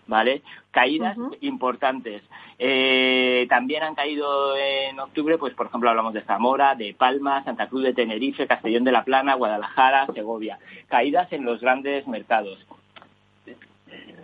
¿vale? 0.07 0.41
Caídas 0.71 1.15
importantes. 1.39 2.21
Eh, 2.59 3.45
también 3.49 3.83
han 3.83 3.95
caído 3.95 4.57
en 4.57 4.99
octubre, 4.99 5.37
pues 5.37 5.53
por 5.53 5.67
ejemplo 5.67 5.89
hablamos 5.89 6.13
de 6.13 6.21
Zamora, 6.23 6.75
de 6.75 6.93
Palma, 6.93 7.43
Santa 7.45 7.69
Cruz 7.69 7.83
de 7.83 7.93
Tenerife, 7.93 8.45
Castellón 8.45 8.83
de 8.83 8.91
la 8.91 9.05
Plana, 9.05 9.35
Guadalajara, 9.35 10.07
Segovia. 10.13 10.59
Caídas 10.89 11.31
en 11.31 11.45
los 11.45 11.61
grandes 11.61 12.07
mercados 12.07 12.59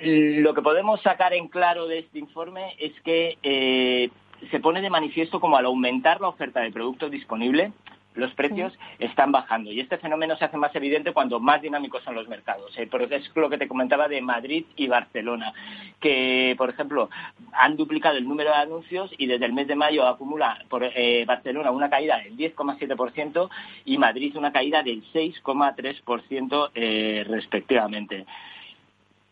lo 0.02 0.54
que 0.54 0.62
podemos 0.62 1.02
sacar 1.02 1.34
en 1.34 1.48
claro 1.48 1.88
de 1.88 2.00
este 2.00 2.20
informe 2.20 2.76
es 2.80 2.94
que 3.02 3.38
eh, 3.44 4.10
se 4.52 4.60
pone 4.60 4.82
de 4.82 4.90
manifiesto 4.90 5.40
como 5.40 5.58
al 5.58 5.66
aumentar 5.66 6.22
la 6.22 6.28
oferta 6.28 6.60
de 6.62 6.72
productos 6.72 7.12
disponible, 7.12 7.72
los 8.18 8.34
precios 8.34 8.74
están 9.00 9.32
bajando. 9.32 9.72
Y 9.72 9.80
este 9.80 9.98
fenómeno 9.98 10.36
se 10.36 10.46
hace 10.46 10.58
más 10.58 10.76
evidente 10.76 11.14
cuando 11.14 11.40
más 11.40 11.62
dinámicos 11.62 12.04
son 12.04 12.16
los 12.16 12.28
mercados. 12.28 12.78
Eh, 12.78 12.88
porque 12.90 13.16
es 13.16 13.32
lo 13.36 13.50
que 13.50 13.58
te 13.58 13.68
comentaba 13.68 14.08
de 14.08 14.22
Madrid 14.22 14.66
y 14.76 14.88
Barcelona, 14.88 15.54
que, 16.00 16.56
por 16.58 16.70
ejemplo, 16.70 17.10
han 17.54 17.78
duplicado 17.78 18.18
el 18.18 18.28
número 18.28 18.50
de 18.50 18.58
anuncios 18.58 19.12
y 19.18 19.28
desde 19.28 19.46
el 19.46 19.54
mes 19.54 19.68
de 19.68 19.76
mayo 19.76 20.08
acumula 20.08 20.64
por 20.68 20.84
eh, 20.84 21.26
Barcelona 21.26 21.72
una 21.72 21.90
caída 21.90 22.18
del 22.18 22.36
10,7% 22.36 23.50
y 23.86 23.98
Madrid 23.98 24.36
una 24.36 24.52
caída 24.52 24.84
del 24.84 25.04
6,3% 25.14 26.72
eh, 26.74 27.24
respectivamente. 27.28 28.26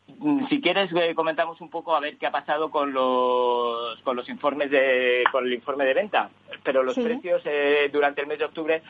Mm, 0.08 0.48
si 0.48 0.62
quieres 0.62 0.92
eh, 0.96 1.16
comentamos 1.16 1.60
un 1.62 1.70
poco 1.70 1.96
a 1.96 2.00
ver 2.00 2.18
qué 2.18 2.28
ha 2.28 2.32
pasado 2.32 2.70
con 2.70 2.94
los 2.94 4.00
con 4.02 4.16
los 4.16 4.30
informes 4.30 4.70
de 4.70 5.24
con 5.32 5.46
el 5.46 5.54
informe 5.54 5.84
de 5.84 5.96
venta 5.96 6.30
pero 6.64 6.84
los 6.84 6.96
precios 6.96 7.42
eh, 7.46 7.90
durante 7.92 8.22
el 8.22 8.28
mes 8.28 8.38
de 8.38 8.46
octubre 8.46 8.84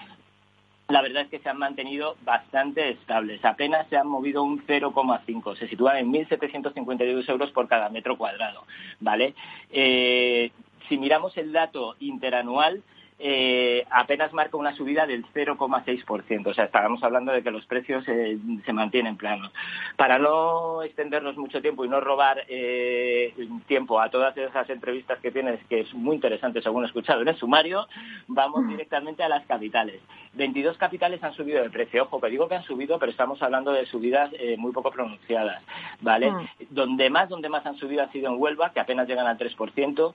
la 0.87 1.01
verdad 1.01 1.23
es 1.23 1.29
que 1.29 1.39
se 1.39 1.49
han 1.49 1.57
mantenido 1.57 2.15
bastante 2.23 2.91
estables. 2.91 3.43
Apenas 3.43 3.87
se 3.89 3.97
han 3.97 4.07
movido 4.07 4.43
un 4.43 4.63
0,5. 4.67 5.57
Se 5.57 5.67
sitúan 5.67 5.97
en 5.97 6.13
1.752 6.13 7.27
euros 7.27 7.51
por 7.51 7.67
cada 7.67 7.89
metro 7.89 8.17
cuadrado. 8.17 8.65
¿vale? 8.99 9.33
Eh, 9.71 10.51
si 10.87 10.97
miramos 10.99 11.35
el 11.37 11.51
dato 11.51 11.95
interanual, 11.99 12.83
eh, 13.17 13.85
apenas 13.91 14.33
marca 14.33 14.57
una 14.57 14.75
subida 14.75 15.07
del 15.07 15.25
0,6%. 15.25 16.47
O 16.47 16.53
sea, 16.53 16.65
estábamos 16.65 17.01
hablando 17.01 17.31
de 17.31 17.43
que 17.43 17.51
los 17.51 17.65
precios 17.65 18.03
eh, 18.07 18.37
se 18.65 18.73
mantienen 18.73 19.15
planos. 19.15 19.51
Para 19.95 20.19
no 20.19 20.83
extendernos 20.83 21.37
mucho 21.37 21.61
tiempo 21.61 21.85
y 21.85 21.89
no 21.89 22.01
robar 22.01 22.43
eh, 22.49 23.33
tiempo 23.67 24.01
a 24.01 24.09
todas 24.09 24.35
esas 24.35 24.69
entrevistas 24.69 25.19
que 25.19 25.31
tienes, 25.31 25.63
que 25.67 25.81
es 25.81 25.93
muy 25.93 26.15
interesante 26.15 26.61
según 26.61 26.83
he 26.83 26.87
escuchado 26.87 27.21
en 27.21 27.29
el 27.29 27.37
sumario, 27.37 27.87
vamos 28.27 28.67
directamente 28.67 29.23
a 29.23 29.29
las 29.29 29.45
capitales. 29.45 30.01
22 30.33 30.77
capitales 30.77 31.23
han 31.23 31.33
subido 31.33 31.63
de 31.63 31.69
precio. 31.69 32.03
Ojo, 32.03 32.19
que 32.19 32.29
digo 32.29 32.49
que 32.49 32.55
han 32.55 32.63
subido, 32.63 32.99
pero 32.99 33.11
estamos 33.11 33.41
hablando 33.41 33.71
de 33.71 33.85
subidas 33.85 34.31
muy 34.57 34.73
poco 34.73 34.91
pronunciadas, 34.91 35.63
¿vale? 36.01 36.29
Mm. 36.29 36.47
Donde 36.71 37.09
más, 37.09 37.29
donde 37.29 37.47
más 37.47 37.65
han 37.65 37.77
subido 37.77 38.03
ha 38.03 38.11
sido 38.11 38.27
en 38.27 38.41
Huelva, 38.41 38.73
que 38.73 38.81
apenas 38.81 39.07
llegan 39.07 39.27
al 39.27 39.37
3%. 39.37 40.13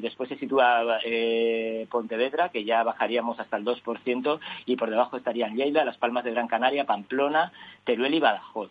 después 0.00 0.28
se 0.28 0.36
sitúa 0.36 0.98
Pontevedra 1.88 2.23
que 2.52 2.64
ya 2.64 2.82
bajaríamos 2.82 3.38
hasta 3.40 3.56
el 3.56 3.64
2%, 3.64 4.40
y 4.66 4.76
por 4.76 4.90
debajo 4.90 5.16
estarían 5.16 5.56
Lleida, 5.56 5.84
Las 5.84 5.98
Palmas 5.98 6.24
de 6.24 6.32
Gran 6.32 6.48
Canaria, 6.48 6.84
Pamplona, 6.84 7.52
Teruel 7.84 8.14
y 8.14 8.20
Badajoz. 8.20 8.70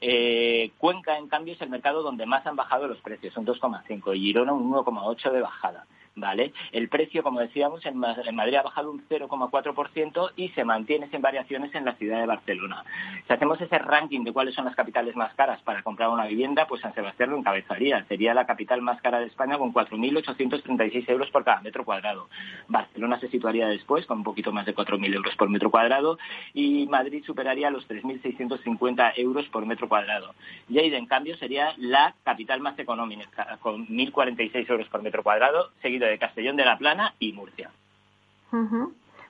Eh, 0.00 0.72
Cuenca, 0.78 1.16
en 1.16 1.28
cambio, 1.28 1.54
es 1.54 1.60
el 1.62 1.70
mercado 1.70 2.02
donde 2.02 2.26
más 2.26 2.46
han 2.46 2.56
bajado 2.56 2.88
los 2.88 2.98
precios, 2.98 3.36
un 3.36 3.46
2,5, 3.46 4.16
y 4.16 4.20
Girona 4.20 4.52
un 4.52 4.70
1,8 4.72 5.30
de 5.30 5.40
bajada. 5.40 5.86
¿Vale? 6.14 6.52
El 6.72 6.88
precio, 6.88 7.22
como 7.22 7.40
decíamos, 7.40 7.84
en 7.86 7.96
Madrid 7.96 8.54
ha 8.56 8.62
bajado 8.62 8.90
un 8.90 9.02
0,4% 9.08 10.32
y 10.36 10.48
se 10.50 10.64
mantiene 10.64 11.08
sin 11.10 11.22
variaciones 11.22 11.74
en 11.74 11.84
la 11.84 11.94
ciudad 11.94 12.20
de 12.20 12.26
Barcelona. 12.26 12.84
Si 13.26 13.32
hacemos 13.32 13.60
ese 13.60 13.78
ranking 13.78 14.24
de 14.24 14.32
cuáles 14.32 14.54
son 14.54 14.64
las 14.64 14.74
capitales 14.74 15.16
más 15.16 15.34
caras 15.34 15.60
para 15.62 15.82
comprar 15.82 16.10
una 16.10 16.26
vivienda, 16.26 16.66
pues 16.66 16.82
San 16.82 16.94
Sebastián 16.94 17.30
lo 17.30 17.38
encabezaría. 17.38 18.04
Sería 18.04 18.34
la 18.34 18.46
capital 18.46 18.82
más 18.82 19.00
cara 19.00 19.20
de 19.20 19.26
España 19.26 19.58
con 19.58 19.72
4.836 19.72 21.08
euros 21.08 21.30
por 21.30 21.44
cada 21.44 21.60
metro 21.60 21.84
cuadrado. 21.84 22.28
Barcelona 22.68 23.18
se 23.20 23.28
situaría 23.28 23.66
después 23.68 24.06
con 24.06 24.18
un 24.18 24.24
poquito 24.24 24.52
más 24.52 24.66
de 24.66 24.74
4.000 24.74 25.14
euros 25.14 25.34
por 25.36 25.48
metro 25.48 25.70
cuadrado 25.70 26.18
y 26.52 26.86
Madrid 26.86 27.24
superaría 27.24 27.70
los 27.70 27.88
3.650 27.88 29.12
euros 29.16 29.48
por 29.48 29.66
metro 29.66 29.88
cuadrado. 29.88 30.34
Lleida, 30.68 30.98
en 30.98 31.06
cambio, 31.06 31.36
sería 31.36 31.74
la 31.78 32.14
capital 32.24 32.60
más 32.60 32.78
económica, 32.78 33.58
con 33.60 33.86
1.046 33.88 34.70
euros 34.70 34.88
por 34.88 35.02
metro 35.02 35.22
cuadrado, 35.22 35.70
seguido 35.80 36.01
de 36.06 36.18
Castellón 36.18 36.56
de 36.56 36.64
la 36.64 36.78
Plana 36.78 37.14
y 37.18 37.32
Murcia. 37.32 37.70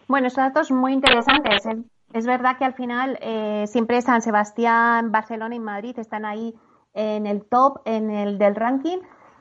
Bueno, 0.08 0.26
estos 0.26 0.44
datos 0.44 0.70
muy 0.70 0.92
interesantes. 0.92 1.66
Es 2.12 2.26
verdad 2.26 2.58
que 2.58 2.64
al 2.64 2.74
final 2.74 3.18
eh, 3.22 3.64
siempre 3.66 4.02
San 4.02 4.20
Sebastián, 4.20 5.12
Barcelona 5.12 5.54
y 5.54 5.60
Madrid 5.60 5.98
están 5.98 6.24
ahí 6.24 6.54
en 6.94 7.26
el 7.26 7.44
top, 7.44 7.80
en 7.86 8.10
el 8.10 8.38
del 8.38 8.54
ranking, 8.54 8.98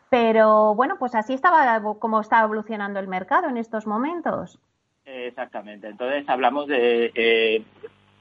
pero 0.10 0.74
bueno, 0.76 0.98
pues 0.98 1.16
así 1.16 1.34
estaba 1.34 1.82
como 2.00 2.22
estaba 2.22 2.44
evolucionando 2.44 3.00
el 3.00 3.08
mercado 3.08 3.50
en 3.50 3.58
estos 3.58 3.88
momentos. 3.88 4.60
Exactamente. 5.06 5.88
Entonces 5.88 6.28
hablamos 6.30 6.68
de 6.68 7.12
eh, 7.16 7.64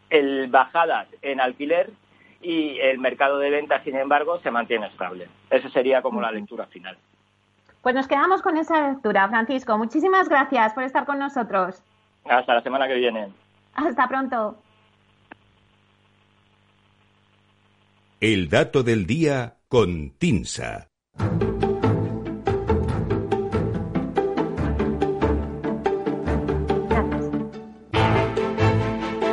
el 0.09 0.49
bajadas 0.49 1.07
en 1.23 1.41
alquiler 1.41 1.91
y 2.43 2.79
el 2.79 2.99
mercado 2.99 3.39
de 3.39 3.51
ventas, 3.51 3.85
sin 3.85 3.97
embargo, 3.97 4.41
se 4.41 4.51
mantiene 4.51 4.87
estable. 4.87 5.29
Esa 5.51 5.69
sería 5.69 6.03
como 6.03 6.21
la 6.21 6.33
lectura 6.33 6.67
final. 6.67 6.97
Pues 7.83 7.95
nos 7.95 8.07
quedamos 8.07 8.43
con 8.43 8.57
esa 8.59 8.89
lectura, 8.89 9.29
Francisco. 9.29 9.79
Muchísimas 9.79 10.29
gracias 10.29 10.75
por 10.75 10.85
estar 10.85 11.07
con 11.07 11.19
nosotros. 11.19 11.83
Hasta 12.25 12.55
la 12.55 12.63
semana 12.63 12.87
que 12.87 12.95
viene. 12.95 13.33
Hasta 13.75 14.07
pronto. 14.07 14.59
El 18.21 18.51
dato 18.51 18.83
del 18.83 19.07
día 19.07 19.57
con 19.69 20.11
Tinsa. 20.19 20.89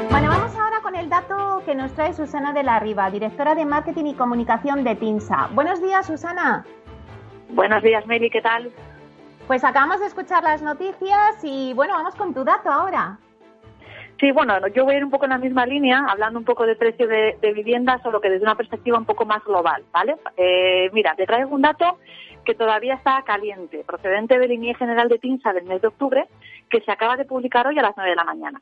Bueno, 0.09 0.29
vamos 0.29 0.55
ahora 0.55 0.79
con 0.81 0.95
el 0.95 1.09
dato 1.09 1.61
que 1.65 1.75
nos 1.75 1.91
trae 1.93 2.13
Susana 2.13 2.53
de 2.53 2.63
la 2.63 2.79
Riva, 2.79 3.11
directora 3.11 3.55
de 3.55 3.65
Marketing 3.65 4.05
y 4.05 4.13
Comunicación 4.13 4.85
de 4.85 4.95
Tinsa. 4.95 5.49
Buenos 5.53 5.81
días, 5.81 6.05
Susana. 6.05 6.65
Buenos 7.49 7.81
días, 7.81 8.05
Meli, 8.05 8.29
¿qué 8.29 8.41
tal? 8.41 8.71
Pues 9.47 9.63
acabamos 9.63 9.99
de 9.99 10.07
escuchar 10.07 10.43
las 10.43 10.61
noticias 10.61 11.43
y 11.43 11.73
bueno, 11.73 11.93
vamos 11.93 12.15
con 12.15 12.33
tu 12.33 12.43
dato 12.43 12.69
ahora. 12.69 13.17
Sí, 14.19 14.31
bueno, 14.31 14.55
yo 14.69 14.83
voy 14.83 14.95
a 14.95 14.97
ir 14.97 15.05
un 15.05 15.11
poco 15.11 15.25
en 15.25 15.31
la 15.31 15.37
misma 15.37 15.65
línea, 15.65 16.03
hablando 16.09 16.39
un 16.39 16.45
poco 16.45 16.65
de 16.65 16.75
precio 16.75 17.07
de, 17.07 17.37
viviendas, 17.53 18.01
solo 18.01 18.19
que 18.19 18.29
desde 18.29 18.43
una 18.43 18.55
perspectiva 18.55 18.97
un 18.97 19.05
poco 19.05 19.25
más 19.25 19.43
global, 19.43 19.83
¿vale? 19.91 20.15
Eh, 20.35 20.89
mira, 20.91 21.15
te 21.15 21.25
traigo 21.25 21.53
un 21.53 21.61
dato 21.61 21.99
que 22.43 22.55
todavía 22.55 22.95
está 22.95 23.21
caliente, 23.23 23.83
procedente 23.85 24.39
del 24.39 24.53
INE 24.53 24.73
General 24.73 25.07
de 25.07 25.19
TINSA 25.19 25.53
del 25.53 25.65
mes 25.65 25.81
de 25.81 25.89
octubre, 25.89 26.27
que 26.69 26.81
se 26.81 26.91
acaba 26.91 27.15
de 27.15 27.25
publicar 27.25 27.67
hoy 27.67 27.77
a 27.77 27.83
las 27.83 27.93
9 27.95 28.09
de 28.09 28.15
la 28.15 28.23
mañana. 28.23 28.61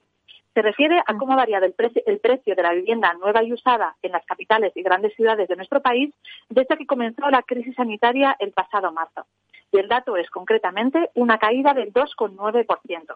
Se 0.56 0.62
refiere 0.62 1.04
a 1.06 1.18
cómo 1.18 1.34
ha 1.34 1.36
variado 1.36 1.66
el, 1.66 1.74
precio 1.74 2.56
de 2.56 2.64
la 2.64 2.72
vivienda 2.72 3.14
nueva 3.16 3.44
y 3.44 3.52
usada 3.52 3.98
en 4.02 4.14
las 4.14 4.26
capitales 4.26 4.72
y 4.76 4.84
grandes 4.84 5.14
ciudades 5.14 5.50
de 5.50 5.58
nuestro 5.58 5.82
país 5.82 6.14
desde 6.48 6.78
que 6.78 6.88
comenzó 6.88 7.30
la 7.30 7.44
crisis 7.44 7.76
sanitaria 7.76 8.38
el 8.40 8.54
pasado 8.54 8.90
marzo. 8.94 9.26
Y 9.74 9.80
el 9.80 9.90
dato 9.90 10.16
es 10.16 10.30
concretamente 10.30 11.10
una 11.14 11.40
caída 11.40 11.74
del 11.74 11.92
2,9%. 11.92 13.16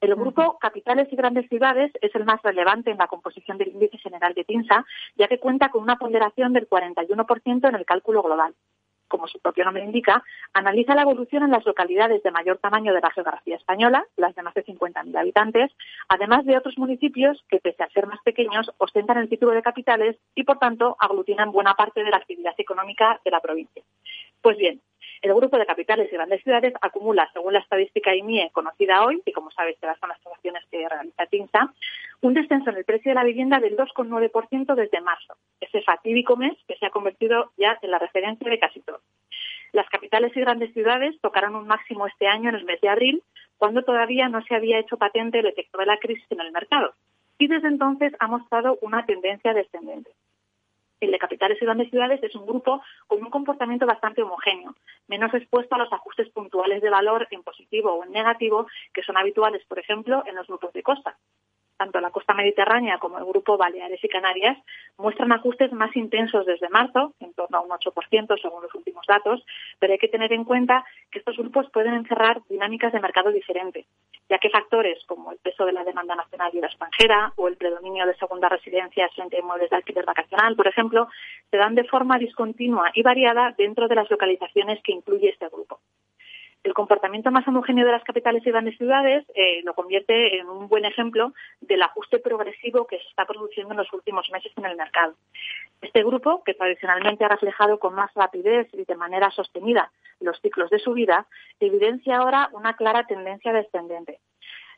El 0.00 0.16
grupo 0.16 0.58
Capitales 0.58 1.06
y 1.12 1.16
Grandes 1.16 1.48
Ciudades 1.48 1.92
es 2.00 2.12
el 2.16 2.24
más 2.24 2.42
relevante 2.42 2.90
en 2.90 2.98
la 2.98 3.06
composición 3.06 3.56
del 3.56 3.68
índice 3.68 3.98
general 3.98 4.34
de 4.34 4.42
TINSA, 4.42 4.84
ya 5.14 5.28
que 5.28 5.38
cuenta 5.38 5.68
con 5.68 5.80
una 5.80 5.96
ponderación 5.96 6.52
del 6.52 6.68
41% 6.68 7.68
en 7.68 7.74
el 7.76 7.86
cálculo 7.86 8.20
global 8.20 8.52
como 9.14 9.28
su 9.28 9.38
propio 9.38 9.64
nombre 9.64 9.84
indica, 9.84 10.24
analiza 10.54 10.96
la 10.96 11.02
evolución 11.02 11.44
en 11.44 11.52
las 11.52 11.64
localidades 11.64 12.20
de 12.24 12.32
mayor 12.32 12.58
tamaño 12.58 12.92
de 12.92 13.00
la 13.00 13.12
geografía 13.12 13.54
española, 13.54 14.04
las 14.16 14.34
de 14.34 14.42
más 14.42 14.54
de 14.54 14.64
50.000 14.64 15.16
habitantes, 15.16 15.70
además 16.08 16.44
de 16.44 16.58
otros 16.58 16.76
municipios 16.78 17.44
que, 17.48 17.60
pese 17.60 17.84
a 17.84 17.88
ser 17.90 18.08
más 18.08 18.18
pequeños, 18.24 18.72
ostentan 18.78 19.18
el 19.18 19.28
título 19.28 19.52
de 19.52 19.62
capitales 19.62 20.16
y, 20.34 20.42
por 20.42 20.58
tanto, 20.58 20.96
aglutinan 20.98 21.52
buena 21.52 21.74
parte 21.74 22.02
de 22.02 22.10
la 22.10 22.16
actividad 22.16 22.54
económica 22.58 23.20
de 23.24 23.30
la 23.30 23.38
provincia. 23.38 23.84
Pues 24.42 24.58
bien, 24.58 24.80
el 25.22 25.34
grupo 25.34 25.58
de 25.58 25.66
capitales 25.66 26.08
y 26.10 26.16
grandes 26.16 26.42
ciudades 26.42 26.74
acumula, 26.80 27.30
según 27.32 27.52
la 27.52 27.60
estadística 27.60 28.14
IMIE 28.14 28.50
conocida 28.52 29.04
hoy, 29.04 29.22
y 29.24 29.32
como 29.32 29.50
sabes, 29.50 29.76
se 29.80 29.86
son 30.00 30.08
las 30.08 30.18
estimaciones 30.18 30.64
que 30.70 30.88
realiza 30.88 31.26
TINSA, 31.26 31.72
un 32.22 32.34
descenso 32.34 32.70
en 32.70 32.76
el 32.76 32.84
precio 32.84 33.10
de 33.10 33.14
la 33.14 33.24
vivienda 33.24 33.58
del 33.58 33.76
2,9% 33.76 34.74
desde 34.74 35.00
marzo, 35.00 35.36
ese 35.60 35.82
fatídico 35.82 36.36
mes 36.36 36.56
que 36.66 36.76
se 36.76 36.86
ha 36.86 36.90
convertido 36.90 37.52
ya 37.56 37.78
en 37.82 37.90
la 37.90 37.98
referencia 37.98 38.48
de 38.48 38.58
casi 38.58 38.80
todo. 38.80 39.00
Las 39.72 39.88
capitales 39.88 40.36
y 40.36 40.40
grandes 40.40 40.72
ciudades 40.72 41.18
tocaron 41.20 41.56
un 41.56 41.66
máximo 41.66 42.06
este 42.06 42.26
año 42.26 42.50
en 42.50 42.56
el 42.56 42.64
mes 42.64 42.80
de 42.80 42.88
abril, 42.88 43.22
cuando 43.58 43.82
todavía 43.82 44.28
no 44.28 44.42
se 44.42 44.54
había 44.54 44.78
hecho 44.78 44.96
patente 44.96 45.38
el 45.38 45.46
efecto 45.46 45.78
de 45.78 45.86
la 45.86 45.98
crisis 45.98 46.26
en 46.30 46.40
el 46.40 46.52
mercado, 46.52 46.94
y 47.38 47.48
desde 47.48 47.68
entonces 47.68 48.12
ha 48.20 48.28
mostrado 48.28 48.78
una 48.82 49.04
tendencia 49.04 49.52
descendente 49.52 50.10
el 51.00 51.10
de 51.10 51.18
capitales 51.18 51.60
y 51.60 51.64
grandes 51.64 51.90
ciudades 51.90 52.22
es 52.22 52.34
un 52.34 52.46
grupo 52.46 52.82
con 53.06 53.22
un 53.22 53.30
comportamiento 53.30 53.86
bastante 53.86 54.22
homogéneo, 54.22 54.74
menos 55.08 55.32
expuesto 55.34 55.74
a 55.74 55.78
los 55.78 55.92
ajustes 55.92 56.28
puntuales 56.30 56.82
de 56.82 56.90
valor 56.90 57.26
en 57.30 57.42
positivo 57.42 57.92
o 57.92 58.04
en 58.04 58.12
negativo 58.12 58.66
que 58.92 59.02
son 59.02 59.16
habituales, 59.16 59.64
por 59.66 59.78
ejemplo, 59.78 60.22
en 60.26 60.34
los 60.34 60.46
grupos 60.46 60.72
de 60.72 60.82
costa. 60.82 61.16
Tanto 61.76 62.00
la 62.00 62.10
costa 62.10 62.34
mediterránea 62.34 62.98
como 62.98 63.18
el 63.18 63.24
grupo 63.24 63.56
Baleares 63.56 64.02
y 64.02 64.08
Canarias 64.08 64.56
muestran 64.96 65.32
ajustes 65.32 65.72
más 65.72 65.94
intensos 65.96 66.46
desde 66.46 66.68
marzo, 66.68 67.14
en 67.20 67.34
torno 67.34 67.58
a 67.58 67.60
un 67.60 67.70
8% 67.70 68.40
según 68.40 68.62
los 68.62 68.74
últimos 68.74 69.04
datos, 69.06 69.44
pero 69.78 69.92
hay 69.92 69.98
que 69.98 70.08
tener 70.08 70.32
en 70.32 70.44
cuenta 70.44 70.84
que 71.10 71.18
estos 71.18 71.36
grupos 71.36 71.70
pueden 71.70 71.94
encerrar 71.94 72.40
dinámicas 72.48 72.92
de 72.92 73.00
mercado 73.00 73.30
diferentes 73.30 73.86
ya 74.28 74.38
que 74.38 74.50
factores 74.50 74.98
como 75.06 75.32
el 75.32 75.38
peso 75.38 75.66
de 75.66 75.72
la 75.72 75.84
demanda 75.84 76.14
nacional 76.14 76.50
y 76.54 76.60
la 76.60 76.68
extranjera 76.68 77.32
o 77.36 77.48
el 77.48 77.56
predominio 77.56 78.06
de 78.06 78.16
segunda 78.16 78.48
residencia 78.48 79.08
frente 79.14 79.36
a 79.36 79.40
inmuebles 79.40 79.70
de 79.70 79.76
alquiler 79.76 80.04
vacacional, 80.04 80.56
por 80.56 80.66
ejemplo, 80.66 81.08
se 81.50 81.56
dan 81.56 81.74
de 81.74 81.84
forma 81.84 82.18
discontinua 82.18 82.90
y 82.94 83.02
variada 83.02 83.54
dentro 83.56 83.88
de 83.88 83.94
las 83.94 84.10
localizaciones 84.10 84.82
que 84.82 84.92
incluye 84.92 85.30
este 85.30 85.48
grupo. 85.48 85.80
El 86.64 86.72
comportamiento 86.72 87.30
más 87.30 87.46
homogéneo 87.46 87.84
de 87.84 87.92
las 87.92 88.04
capitales 88.04 88.42
y 88.46 88.50
grandes 88.50 88.78
ciudades 88.78 89.26
eh, 89.34 89.60
lo 89.64 89.74
convierte 89.74 90.38
en 90.38 90.48
un 90.48 90.66
buen 90.66 90.86
ejemplo 90.86 91.34
del 91.60 91.82
ajuste 91.82 92.18
progresivo 92.20 92.86
que 92.86 92.98
se 92.98 93.06
está 93.08 93.26
produciendo 93.26 93.74
en 93.74 93.76
los 93.76 93.92
últimos 93.92 94.30
meses 94.32 94.50
en 94.56 94.64
el 94.64 94.74
mercado. 94.74 95.14
Este 95.82 96.02
grupo, 96.02 96.42
que 96.42 96.54
tradicionalmente 96.54 97.22
ha 97.22 97.28
reflejado 97.28 97.78
con 97.78 97.94
más 97.94 98.10
rapidez 98.14 98.66
y 98.72 98.86
de 98.86 98.96
manera 98.96 99.30
sostenida 99.30 99.92
los 100.20 100.40
ciclos 100.40 100.70
de 100.70 100.78
subida, 100.78 101.26
evidencia 101.60 102.16
ahora 102.16 102.48
una 102.52 102.74
clara 102.76 103.06
tendencia 103.06 103.52
descendente. 103.52 104.20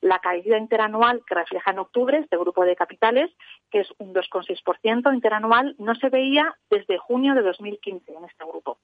La 0.00 0.19
caída 0.19 0.59
interanual 0.59 1.23
que 1.25 1.37
refleja 1.37 1.71
en 1.71 1.78
octubre 1.78 2.19
este 2.19 2.37
grupo 2.37 2.64
de 2.64 2.75
capitales, 2.75 3.31
que 3.71 3.81
es 3.81 3.88
un 3.99 4.12
2,6% 4.12 5.14
interanual, 5.14 5.76
no 5.78 5.95
se 5.95 6.09
veía 6.09 6.52
desde 6.69 6.99
junio 6.99 7.35
de 7.35 7.43
2015 7.43 8.12
en 8.12 8.25
este 8.25 8.45
grupo. 8.45 8.78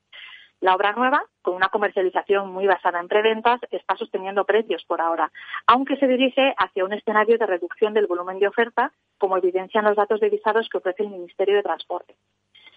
La 0.63 0.77
obra 0.77 0.93
nueva, 0.93 1.25
con 1.43 1.57
una 1.57 1.71
comercialización 1.71 2.53
muy 2.53 2.69
basada 2.69 3.01
en 3.01 3.09
preventas, 3.09 3.61
está 3.73 3.97
sosteniendo 3.97 4.45
precios 4.45 4.85
por 4.85 5.01
ahora, 5.01 5.33
aunque 5.67 5.97
se 5.97 6.07
dirige 6.07 6.55
hacia 6.57 6.85
un 6.85 6.93
escenario 6.93 7.37
de 7.37 7.47
reducción 7.47 7.95
del 7.95 8.07
volumen 8.07 8.39
de 8.39 8.47
oferta, 8.47 8.93
como 9.19 9.37
evidencian 9.37 9.85
los 9.85 9.97
datos 9.97 10.21
de 10.21 10.31
visados 10.31 10.69
que 10.69 10.79
ofrece 10.79 11.03
el 11.03 11.09
Ministerio 11.09 11.57
de 11.57 11.65
Transporte. 11.65 12.15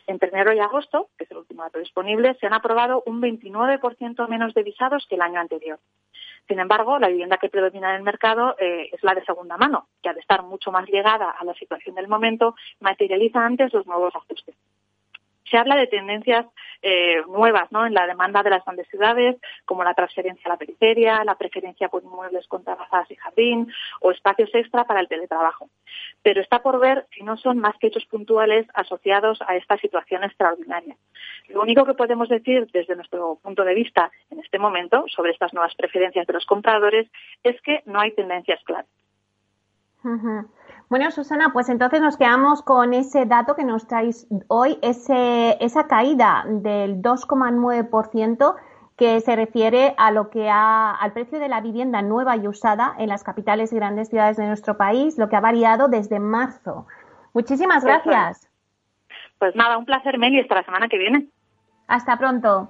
Entre 0.07 0.29
enero 0.29 0.51
y 0.51 0.59
agosto, 0.59 1.09
que 1.15 1.25
es 1.25 1.31
el 1.31 1.37
último 1.37 1.61
dato 1.61 1.77
disponible, 1.77 2.33
se 2.39 2.47
han 2.47 2.55
aprobado 2.55 3.03
un 3.05 3.21
29% 3.21 4.27
menos 4.29 4.55
de 4.55 4.63
visados 4.63 5.05
que 5.07 5.13
el 5.13 5.21
año 5.21 5.39
anterior. 5.39 5.77
Sin 6.47 6.57
embargo, 6.57 6.97
la 6.97 7.09
vivienda 7.09 7.37
que 7.37 7.49
predomina 7.49 7.91
en 7.91 7.97
el 7.97 8.03
mercado 8.03 8.55
eh, 8.57 8.89
es 8.93 9.03
la 9.03 9.13
de 9.13 9.23
segunda 9.25 9.57
mano, 9.57 9.89
que 10.01 10.09
al 10.09 10.17
estar 10.17 10.41
mucho 10.41 10.71
más 10.71 10.89
ligada 10.89 11.29
a 11.29 11.45
la 11.45 11.53
situación 11.53 11.93
del 11.93 12.07
momento, 12.07 12.55
materializa 12.79 13.45
antes 13.45 13.71
los 13.73 13.85
nuevos 13.85 14.15
ajustes 14.15 14.55
se 15.49 15.57
habla 15.57 15.75
de 15.75 15.87
tendencias 15.87 16.45
eh, 16.81 17.21
nuevas 17.27 17.71
¿no? 17.71 17.85
en 17.85 17.93
la 17.93 18.07
demanda 18.07 18.43
de 18.43 18.49
las 18.49 18.63
grandes 18.65 18.87
ciudades, 18.87 19.37
como 19.65 19.83
la 19.83 19.93
transferencia 19.93 20.43
a 20.45 20.49
la 20.49 20.57
periferia, 20.57 21.23
la 21.23 21.35
preferencia 21.35 21.89
por 21.89 22.03
inmuebles 22.03 22.47
con 22.47 22.63
terrazas 22.63 23.09
y 23.11 23.15
jardín 23.15 23.71
o 24.01 24.11
espacios 24.11 24.49
extra 24.53 24.85
para 24.85 24.99
el 24.99 25.07
teletrabajo. 25.07 25.69
Pero 26.21 26.41
está 26.41 26.61
por 26.61 26.79
ver 26.79 27.05
si 27.11 27.23
no 27.23 27.37
son 27.37 27.59
más 27.59 27.75
que 27.77 27.87
hechos 27.87 28.05
puntuales 28.05 28.67
asociados 28.73 29.39
a 29.47 29.55
esta 29.55 29.77
situación 29.77 30.23
extraordinaria. 30.23 30.95
Lo 31.49 31.61
único 31.61 31.85
que 31.85 31.93
podemos 31.93 32.29
decir 32.29 32.67
desde 32.71 32.95
nuestro 32.95 33.39
punto 33.41 33.63
de 33.63 33.73
vista 33.73 34.11
en 34.31 34.39
este 34.39 34.59
momento 34.59 35.05
sobre 35.07 35.31
estas 35.31 35.53
nuevas 35.53 35.75
preferencias 35.75 36.25
de 36.27 36.33
los 36.33 36.45
compradores 36.45 37.07
es 37.43 37.59
que 37.61 37.81
no 37.85 37.99
hay 37.99 38.11
tendencias 38.11 38.63
claras. 38.63 38.87
Bueno, 40.89 41.09
Susana, 41.09 41.49
pues 41.51 41.69
entonces 41.69 41.99
nos 41.99 42.15
quedamos 42.15 42.61
con 42.61 42.93
ese 42.93 43.25
dato 43.25 43.55
que 43.55 43.63
nos 43.63 43.87
traéis 43.87 44.27
hoy, 44.47 44.77
ese, 44.81 45.57
esa 45.59 45.87
caída 45.87 46.45
del 46.47 47.01
2,9% 47.01 48.55
que 48.95 49.19
se 49.19 49.35
refiere 49.35 49.93
a 49.97 50.11
lo 50.11 50.29
que 50.29 50.49
ha, 50.49 50.91
al 50.91 51.11
precio 51.11 51.39
de 51.39 51.49
la 51.49 51.59
vivienda 51.59 52.01
nueva 52.01 52.37
y 52.37 52.47
usada 52.47 52.95
en 52.97 53.09
las 53.09 53.23
capitales 53.23 53.73
y 53.73 53.75
grandes 53.75 54.09
ciudades 54.09 54.37
de 54.37 54.47
nuestro 54.47 54.77
país, 54.77 55.17
lo 55.17 55.27
que 55.27 55.35
ha 55.35 55.41
variado 55.41 55.87
desde 55.87 56.19
marzo. 56.19 56.87
Muchísimas 57.33 57.83
gracias. 57.83 58.49
Pues 59.39 59.55
nada, 59.55 59.77
un 59.77 59.85
placer, 59.85 60.17
Meli, 60.17 60.39
hasta 60.39 60.55
la 60.55 60.63
semana 60.63 60.87
que 60.87 60.97
viene. 60.97 61.27
Hasta 61.87 62.17
pronto. 62.17 62.69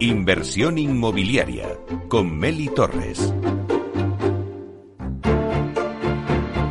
Inversión 0.00 0.78
inmobiliaria 0.78 1.76
con 2.08 2.38
Meli 2.38 2.68
Torres. 2.68 3.34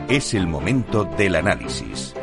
Es 0.08 0.34
el 0.34 0.48
momento 0.48 1.04
del 1.04 1.36
análisis. 1.36 2.16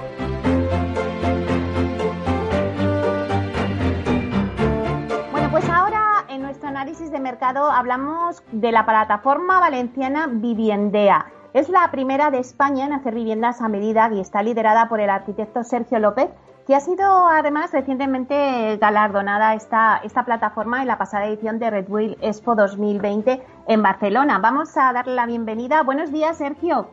Bueno, 5.31 5.51
pues 5.51 5.69
ahora 5.69 6.25
en 6.31 6.41
nuestro 6.41 6.71
análisis 6.71 7.11
de 7.11 7.21
mercado 7.21 7.71
hablamos 7.71 8.43
de 8.53 8.73
la 8.73 8.87
plataforma 8.87 9.61
valenciana 9.61 10.27
Viviendea. 10.27 11.31
Es 11.55 11.69
la 11.69 11.89
primera 11.93 12.33
de 12.33 12.39
España 12.39 12.85
en 12.85 12.93
hacer 12.93 13.15
viviendas 13.15 13.63
a 13.63 13.69
medida 13.69 14.11
y 14.13 14.19
está 14.19 14.43
liderada 14.43 14.89
por 14.89 15.01
el 15.01 15.09
arquitecto 15.09 15.63
Sergio 15.63 16.01
López 16.01 16.29
que 16.67 16.75
ha 16.75 16.81
sido 16.81 17.29
además 17.29 17.71
recientemente 17.71 18.77
galardonada 18.79 19.55
esta, 19.55 20.01
esta 20.03 20.25
plataforma 20.25 20.81
en 20.81 20.89
la 20.89 20.99
pasada 20.99 21.27
edición 21.27 21.61
de 21.61 21.71
Red 21.71 21.87
Bull 21.87 22.17
Expo 22.23 22.57
2020 22.57 23.41
en 23.69 23.83
Barcelona. 23.83 24.41
Vamos 24.41 24.77
a 24.77 24.93
darle 24.93 25.15
la 25.15 25.27
bienvenida. 25.27 25.85
Buenos 25.85 26.11
días, 26.11 26.39
Sergio. 26.39 26.91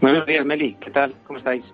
Buenos 0.00 0.24
días, 0.24 0.46
Meli. 0.46 0.76
¿Qué 0.76 0.90
tal? 0.90 1.14
¿Cómo 1.26 1.38
estáis? 1.38 1.64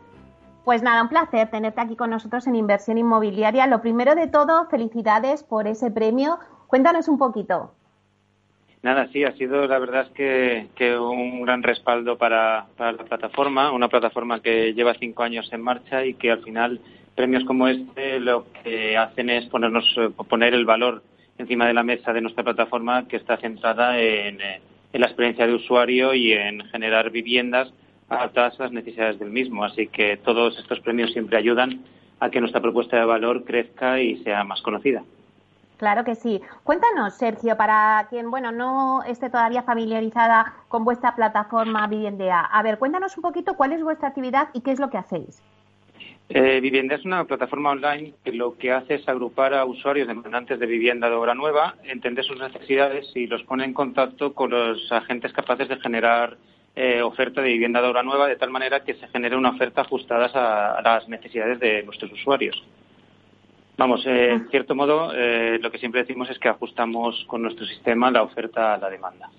Pues 0.65 0.83
nada, 0.83 1.03
un 1.03 1.09
placer 1.09 1.49
tenerte 1.51 1.81
aquí 1.81 1.95
con 1.95 2.11
nosotros 2.11 2.49
en 2.49 2.57
Inversión 2.57 2.99
Inmobiliaria. 2.99 3.69
Lo 3.69 3.81
primero 3.83 4.17
de 4.17 4.27
todo, 4.27 4.67
felicidades 4.67 5.45
por 5.45 5.69
ese 5.69 5.93
premio. 5.93 6.41
Cuéntanos 6.67 7.07
un 7.07 7.19
poquito. 7.19 7.76
Nada, 8.83 9.09
sí, 9.13 9.25
ha 9.25 9.33
sido 9.33 9.67
la 9.67 9.79
verdad 9.79 10.13
que, 10.13 10.69
un 10.99 11.43
gran 11.43 11.63
respaldo 11.63 12.17
para, 12.17 12.67
para, 12.77 12.93
la 12.93 13.05
plataforma, 13.05 13.73
una 13.73 13.89
plataforma 13.89 14.41
que 14.41 14.75
lleva 14.75 14.95
cinco 14.95 15.23
años 15.23 15.49
en 15.53 15.63
marcha 15.63 16.05
y 16.05 16.15
que 16.15 16.31
al 16.31 16.43
final 16.43 16.81
premios 17.15 17.45
como 17.45 17.67
este 17.67 18.21
lo 18.21 18.47
que 18.63 18.97
hacen 18.97 19.31
es 19.31 19.47
ponernos 19.47 19.85
eh, 19.97 20.11
poner 20.29 20.55
el 20.55 20.67
valor 20.67 21.03
encima 21.39 21.67
de 21.67 21.75
la 21.75 21.83
mesa 21.83 22.13
de 22.13 22.21
nuestra 22.21 22.45
plataforma 22.45 23.09
que 23.09 23.17
está 23.17 23.39
centrada 23.39 23.99
en, 23.99 24.41
eh, 24.41 24.61
en 24.93 25.01
la 25.01 25.07
experiencia 25.07 25.47
de 25.47 25.55
usuario 25.55 26.15
y 26.15 26.33
en 26.33 26.65
generar 26.67 27.11
viviendas 27.11 27.73
adaptadas 28.09 28.61
a 28.61 28.65
las 28.65 28.73
necesidades 28.73 29.19
del 29.19 29.31
mismo. 29.31 29.65
Así 29.65 29.89
que 29.89 30.17
todos 30.19 30.59
estos 30.59 30.81
premios 30.81 31.13
siempre 31.13 31.39
ayudan 31.39 31.81
a 32.21 32.31
que 32.31 32.41
nuestra 32.41 32.61
propuesta 32.61 32.97
de 32.97 33.05
valor 33.05 33.45
crezca 33.45 34.01
y 34.01 34.17
sea 34.23 34.45
más 34.45 34.63
conocida. 34.63 35.03
Claro 35.77 36.05
que 36.05 36.15
sí. 36.15 36.41
Cuéntanos, 36.65 37.15
Sergio, 37.15 37.57
para 37.57 38.07
quien 38.09 38.31
bueno 38.31 38.51
no 38.51 39.03
esté 39.05 39.29
todavía 39.29 39.63
familiarizada 39.63 40.55
con 40.69 40.85
vuestra 40.85 41.15
plataforma 41.15 41.87
Vivendea. 41.87 42.41
A 42.41 42.63
ver, 42.63 42.79
cuéntanos 42.79 43.17
un 43.17 43.23
poquito 43.23 43.55
cuál 43.55 43.73
es 43.73 43.83
vuestra 43.83 44.09
actividad 44.09 44.49
y 44.55 44.63
qué 44.63 44.71
es 44.73 44.81
lo 44.81 44.89
que 44.89 44.99
hacéis. 44.99 45.43
Eh, 46.29 46.61
vivienda 46.61 46.97
es 46.97 47.05
una 47.05 47.25
plataforma 47.25 47.71
online 47.71 48.15
que 48.25 48.33
lo 48.33 48.57
que 48.57 48.73
hace 48.73 48.95
es 48.95 49.09
agrupar 49.09 49.55
a 49.55 49.65
usuarios 49.65 50.09
demandantes 50.09 50.59
de 50.59 50.67
vivienda 50.67 51.09
de 51.09 51.15
obra 51.15 51.35
nueva, 51.35 51.77
entender 51.85 52.25
sus 52.25 52.41
necesidades 52.41 53.13
y 53.15 53.29
los 53.29 53.45
pone 53.45 53.65
en 53.65 53.73
contacto 53.73 54.35
con 54.35 54.51
los 54.51 54.91
agentes 54.91 55.33
capaces 55.33 55.69
de 55.69 55.77
generar 55.77 56.37
eh, 56.75 57.01
oferta 57.01 57.41
de 57.43 57.49
vivienda 57.49 57.81
de 57.81 57.89
obra 57.89 58.03
nueva 58.03 58.27
de 58.27 58.37
tal 58.37 58.51
manera 58.51 58.83
que 58.83 58.95
se 58.95 59.07
genere 59.09 59.37
una 59.37 59.51
oferta 59.51 59.83
ajustada 59.83 60.27
a, 60.35 60.83
las 60.83 61.09
necesidades 61.09 61.61
de 61.61 61.85
nuestros 61.85 62.13
usuarios. 62.13 62.61
Vamos, 63.79 64.07
eh, 64.07 64.33
en 64.33 64.49
cierto 64.49 64.75
modo, 64.75 65.13
eh, 65.15 65.59
lo 65.61 65.71
que 65.71 65.79
siempre 65.79 66.01
decimos 66.01 66.31
es 66.31 66.39
que 66.39 66.49
ajustamos 66.49 67.25
con 67.29 67.43
nuestro 67.43 67.67
sistema 67.67 68.11
la 68.11 68.23
oferta 68.23 68.75
a 68.75 68.79
la 68.79 68.89
demanda. 68.89 69.31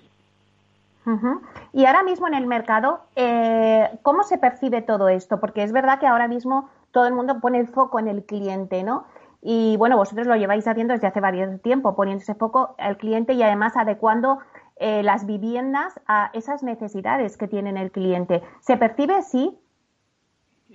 Y 1.72 1.86
ahora 1.86 2.02
mismo 2.02 2.26
en 2.28 2.34
el 2.34 2.46
mercado, 2.46 3.00
eh, 3.16 3.88
¿cómo 4.02 4.24
se 4.24 4.36
percibe 4.36 4.82
todo 4.82 5.08
esto? 5.08 5.40
Porque 5.40 5.62
es 5.62 5.72
verdad 5.72 5.98
que 5.98 6.06
ahora 6.06 6.28
mismo 6.28 6.68
todo 6.90 7.06
el 7.06 7.14
mundo 7.14 7.40
pone 7.40 7.58
el 7.58 7.68
foco 7.68 7.98
en 7.98 8.08
el 8.08 8.24
cliente, 8.24 8.82
¿no? 8.82 9.06
Y 9.40 9.76
bueno, 9.78 9.96
vosotros 9.96 10.26
lo 10.26 10.36
lleváis 10.36 10.66
haciendo 10.66 10.92
desde 10.92 11.06
hace 11.06 11.20
varios 11.20 11.62
tiempo, 11.62 11.94
poniendo 11.94 12.22
ese 12.22 12.34
foco 12.34 12.74
al 12.78 12.98
cliente 12.98 13.32
y 13.32 13.42
además 13.42 13.76
adecuando 13.76 14.38
eh, 14.76 15.02
las 15.02 15.26
viviendas 15.26 15.98
a 16.06 16.30
esas 16.34 16.62
necesidades 16.62 17.36
que 17.36 17.48
tiene 17.48 17.70
el 17.80 17.90
cliente. 17.90 18.42
¿Se 18.60 18.76
percibe 18.76 19.14
así? 19.14 19.58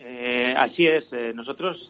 Eh, 0.06 0.54
así 0.58 0.86
es. 0.86 1.06
Eh, 1.14 1.32
nosotros 1.34 1.88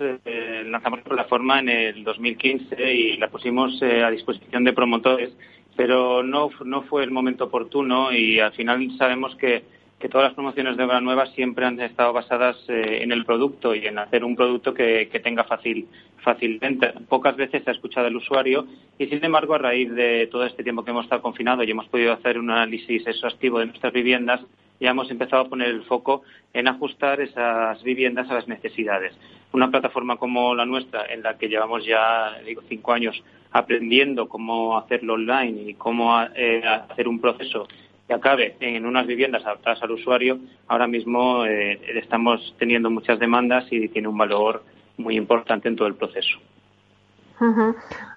lanzamos 0.65 0.99
la 0.99 1.05
plataforma 1.05 1.59
en 1.59 1.69
el 1.69 2.03
2015 2.03 2.93
y 2.93 3.17
la 3.17 3.29
pusimos 3.29 3.81
a 3.81 4.09
disposición 4.11 4.63
de 4.63 4.73
promotores, 4.73 5.31
pero 5.75 6.21
no, 6.21 6.49
no 6.63 6.83
fue 6.83 7.03
el 7.03 7.11
momento 7.11 7.45
oportuno 7.45 8.11
y 8.11 8.39
al 8.39 8.51
final 8.53 8.87
sabemos 8.97 9.35
que 9.35 9.63
que 10.03 10.09
todas 10.09 10.25
las 10.25 10.33
promociones 10.33 10.75
de 10.75 10.83
obra 10.83 10.99
nueva 10.99 11.27
siempre 11.27 11.65
han 11.65 11.79
estado 11.79 12.11
basadas 12.11 12.57
eh, 12.67 12.99
en 13.03 13.13
el 13.13 13.23
producto 13.23 13.73
y 13.73 13.87
en 13.87 13.97
hacer 13.97 14.25
un 14.25 14.35
producto 14.35 14.73
que, 14.73 15.09
tenga 15.23 15.45
fácil, 15.45 15.87
fácilmente. 16.17 16.91
Pocas 17.07 17.37
veces 17.37 17.63
se 17.63 17.69
ha 17.69 17.73
escuchado 17.73 18.07
el 18.07 18.17
usuario 18.17 18.67
y, 18.99 19.05
sin 19.05 19.23
embargo, 19.23 19.53
a 19.53 19.59
raíz 19.59 19.89
de 19.95 20.27
todo 20.27 20.45
este 20.45 20.61
tiempo 20.61 20.83
que 20.83 20.91
hemos 20.91 21.05
estado 21.05 21.21
confinados 21.21 21.65
y 21.65 21.71
hemos 21.71 21.87
podido 21.87 22.11
hacer 22.11 22.37
un 22.37 22.51
análisis 22.51 23.07
exhaustivo 23.07 23.59
de 23.59 23.67
nuestras 23.67 23.93
viviendas, 23.93 24.41
ya 24.79 24.91
hemos 24.91 25.09
empezado 25.11 25.43
a 25.43 25.49
poner 25.49 25.69
el 25.69 25.83
foco 25.83 26.23
en 26.53 26.67
ajustar 26.67 27.21
esas 27.21 27.81
viviendas 27.83 28.29
a 28.29 28.35
las 28.35 28.47
necesidades. 28.47 29.13
Una 29.51 29.69
plataforma 29.69 30.17
como 30.17 30.55
la 30.55 30.65
nuestra, 30.65 31.05
en 31.05 31.23
la 31.23 31.37
que 31.37 31.47
llevamos 31.47 31.85
ya 31.85 32.39
digo, 32.45 32.61
cinco 32.67 32.93
años 32.93 33.23
aprendiendo 33.51 34.27
cómo 34.27 34.77
hacerlo 34.77 35.13
online 35.13 35.69
y 35.69 35.73
cómo 35.75 36.21
eh, 36.35 36.63
hacer 36.65 37.07
un 37.07 37.21
proceso 37.21 37.67
que 38.07 38.13
acabe 38.13 38.57
en 38.59 38.85
unas 38.85 39.07
viviendas 39.07 39.45
adaptadas 39.45 39.81
al 39.81 39.91
usuario, 39.91 40.39
ahora 40.67 40.87
mismo 40.87 41.45
eh, 41.45 41.79
estamos 41.95 42.55
teniendo 42.59 42.89
muchas 42.89 43.19
demandas 43.19 43.65
y 43.71 43.87
tiene 43.89 44.07
un 44.07 44.17
valor 44.17 44.63
muy 44.97 45.15
importante 45.15 45.67
en 45.67 45.75
todo 45.75 45.87
el 45.87 45.95
proceso. 45.95 46.37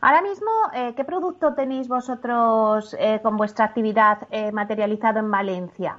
Ahora 0.01 0.23
mismo, 0.23 0.51
eh, 0.73 0.93
¿qué 0.97 1.05
producto 1.05 1.55
tenéis 1.55 1.89
vosotros 1.89 2.95
eh, 3.01 3.19
con 3.23 3.37
vuestra 3.37 3.65
actividad 3.65 4.29
materializado 4.53 5.19
en 5.19 5.31
Valencia? 5.31 5.97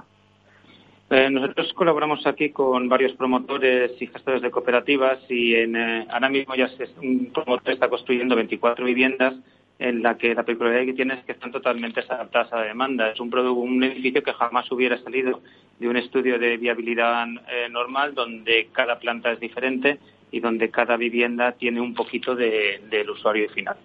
Nosotros 1.10 1.72
colaboramos 1.72 2.26
aquí 2.26 2.50
con 2.50 2.88
varios 2.88 3.12
promotores 3.14 3.92
y 4.00 4.06
gestores 4.06 4.42
de 4.42 4.50
cooperativas 4.50 5.18
y 5.28 5.54
en, 5.54 5.76
ahora 6.10 6.28
mismo 6.28 6.54
ya 6.54 6.68
se, 6.68 6.88
un 7.00 7.30
promotor 7.32 7.72
está 7.72 7.88
construyendo 7.88 8.36
24 8.36 8.84
viviendas 8.84 9.34
en 9.78 10.02
la 10.02 10.18
que 10.18 10.34
la 10.34 10.42
peculiaridad 10.42 10.86
que 10.86 10.92
tiene 10.94 11.14
es 11.14 11.24
que 11.24 11.32
están 11.32 11.52
totalmente 11.52 12.00
adaptadas 12.00 12.52
a 12.52 12.56
la 12.56 12.64
demanda. 12.64 13.10
Es 13.10 13.20
un, 13.20 13.30
producto, 13.30 13.60
un 13.60 13.82
edificio 13.84 14.22
que 14.22 14.32
jamás 14.32 14.70
hubiera 14.72 14.98
salido 14.98 15.40
de 15.78 15.88
un 15.88 15.96
estudio 15.96 16.38
de 16.38 16.56
viabilidad 16.56 17.26
eh, 17.48 17.68
normal 17.70 18.14
donde 18.14 18.68
cada 18.72 18.98
planta 18.98 19.30
es 19.30 19.40
diferente 19.40 19.98
y 20.30 20.40
donde 20.40 20.70
cada 20.70 20.96
vivienda 20.96 21.52
tiene 21.52 21.80
un 21.80 21.94
poquito 21.94 22.34
del 22.34 23.10
usuario 23.10 23.48
final. 23.50 23.76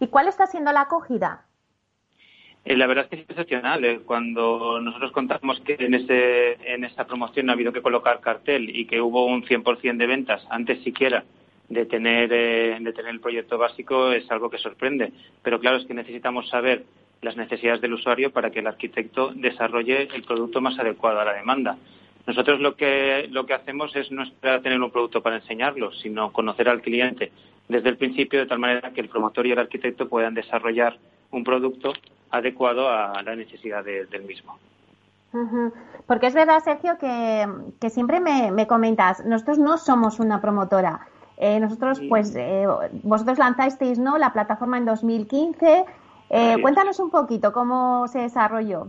¿Y 0.00 0.08
cuál 0.08 0.28
está 0.28 0.46
siendo 0.46 0.72
la 0.72 0.82
acogida? 0.82 1.46
Eh, 2.64 2.76
la 2.76 2.86
verdad 2.86 3.04
es 3.04 3.10
que 3.10 3.16
es 3.16 3.30
excepcional. 3.30 3.84
Eh. 3.84 4.00
Cuando 4.04 4.80
nosotros 4.80 5.12
contamos 5.12 5.60
que 5.60 5.76
en, 5.78 5.94
ese, 5.94 6.58
en 6.72 6.84
esa 6.84 7.06
promoción 7.06 7.50
ha 7.50 7.54
habido 7.54 7.72
que 7.72 7.82
colocar 7.82 8.20
cartel 8.20 8.74
y 8.74 8.86
que 8.86 9.00
hubo 9.00 9.26
un 9.26 9.44
100% 9.44 9.96
de 9.96 10.06
ventas 10.06 10.46
antes 10.50 10.82
siquiera 10.82 11.24
de 11.68 11.86
tener, 11.86 12.28
de 12.28 12.92
tener 12.92 13.12
el 13.12 13.20
proyecto 13.20 13.56
básico, 13.56 14.10
es 14.10 14.28
algo 14.30 14.50
que 14.50 14.58
sorprende. 14.58 15.12
Pero 15.42 15.60
claro, 15.60 15.76
es 15.76 15.86
que 15.86 15.94
necesitamos 15.94 16.48
saber 16.48 16.84
las 17.22 17.36
necesidades 17.36 17.80
del 17.80 17.94
usuario 17.94 18.32
para 18.32 18.50
que 18.50 18.60
el 18.60 18.66
arquitecto 18.66 19.32
desarrolle 19.34 20.08
el 20.14 20.22
producto 20.24 20.60
más 20.60 20.78
adecuado 20.78 21.20
a 21.20 21.24
la 21.24 21.34
demanda. 21.34 21.76
Nosotros 22.26 22.60
lo 22.60 22.76
que, 22.76 23.28
lo 23.30 23.46
que 23.46 23.54
hacemos 23.54 23.94
es 23.96 24.10
no 24.10 24.22
esperar 24.22 24.58
a 24.58 24.62
tener 24.62 24.80
un 24.80 24.90
producto 24.90 25.22
para 25.22 25.36
enseñarlo, 25.36 25.92
sino 25.92 26.32
conocer 26.32 26.68
al 26.68 26.82
cliente 26.82 27.32
desde 27.68 27.88
el 27.88 27.96
principio 27.96 28.40
de 28.40 28.46
tal 28.46 28.58
manera 28.58 28.92
que 28.92 29.00
el 29.00 29.08
promotor 29.08 29.46
y 29.46 29.52
el 29.52 29.58
arquitecto 29.58 30.08
puedan 30.08 30.34
desarrollar 30.34 30.98
un 31.30 31.44
producto 31.44 31.92
adecuado 32.30 32.88
a 32.88 33.22
la 33.22 33.34
necesidad 33.36 33.84
del 33.84 34.22
mismo. 34.24 34.58
Porque 36.06 36.26
es 36.26 36.34
verdad, 36.34 36.60
Sergio, 36.62 36.98
que, 36.98 37.90
siempre 37.90 38.20
me, 38.20 38.66
comentas, 38.66 39.24
nosotros 39.24 39.58
no 39.58 39.78
somos 39.78 40.18
una 40.18 40.40
promotora. 40.40 41.06
Eh, 41.36 41.58
nosotros, 41.58 42.00
pues, 42.08 42.34
eh, 42.36 42.66
vosotros 43.02 43.38
lanzasteis 43.38 43.98
¿no? 43.98 44.18
la 44.18 44.32
plataforma 44.32 44.76
en 44.76 44.84
2015 44.84 45.86
eh, 46.30 46.56
cuéntanos 46.62 47.00
un 47.00 47.10
poquito 47.10 47.52
cómo 47.52 48.06
se 48.06 48.20
desarrolló. 48.20 48.88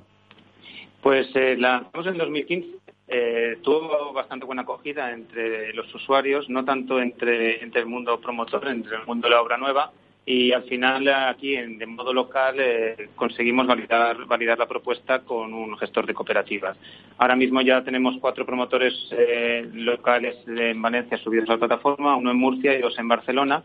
Pues 1.01 1.35
eh, 1.35 1.57
lanzamos 1.57 2.05
en 2.05 2.17
2015. 2.17 2.77
Eh, 3.07 3.57
tuvo 3.63 4.13
bastante 4.13 4.45
buena 4.45 4.61
acogida 4.61 5.11
entre 5.11 5.73
los 5.73 5.93
usuarios, 5.93 6.49
no 6.49 6.63
tanto 6.63 7.01
entre, 7.01 7.61
entre 7.63 7.81
el 7.81 7.87
mundo 7.87 8.21
promotor, 8.21 8.67
entre 8.67 8.97
el 8.97 9.05
mundo 9.05 9.27
de 9.27 9.33
la 9.33 9.41
obra 9.41 9.57
nueva, 9.57 9.91
y 10.25 10.51
al 10.51 10.63
final 10.63 11.07
aquí 11.07 11.55
en, 11.55 11.77
de 11.77 11.85
modo 11.85 12.13
local 12.13 12.55
eh, 12.59 13.09
conseguimos 13.15 13.65
validar, 13.65 14.25
validar 14.25 14.59
la 14.59 14.67
propuesta 14.67 15.19
con 15.19 15.53
un 15.53 15.77
gestor 15.77 16.05
de 16.05 16.13
cooperativas. 16.13 16.77
Ahora 17.17 17.35
mismo 17.35 17.61
ya 17.61 17.83
tenemos 17.83 18.17
cuatro 18.19 18.45
promotores 18.45 18.93
locales 19.73 20.35
en 20.47 20.81
Valencia 20.81 21.17
subidos 21.17 21.49
a 21.49 21.53
la 21.53 21.59
plataforma, 21.59 22.15
uno 22.15 22.31
en 22.31 22.37
Murcia 22.37 22.77
y 22.77 22.81
dos 22.81 22.97
en 22.99 23.07
Barcelona 23.07 23.63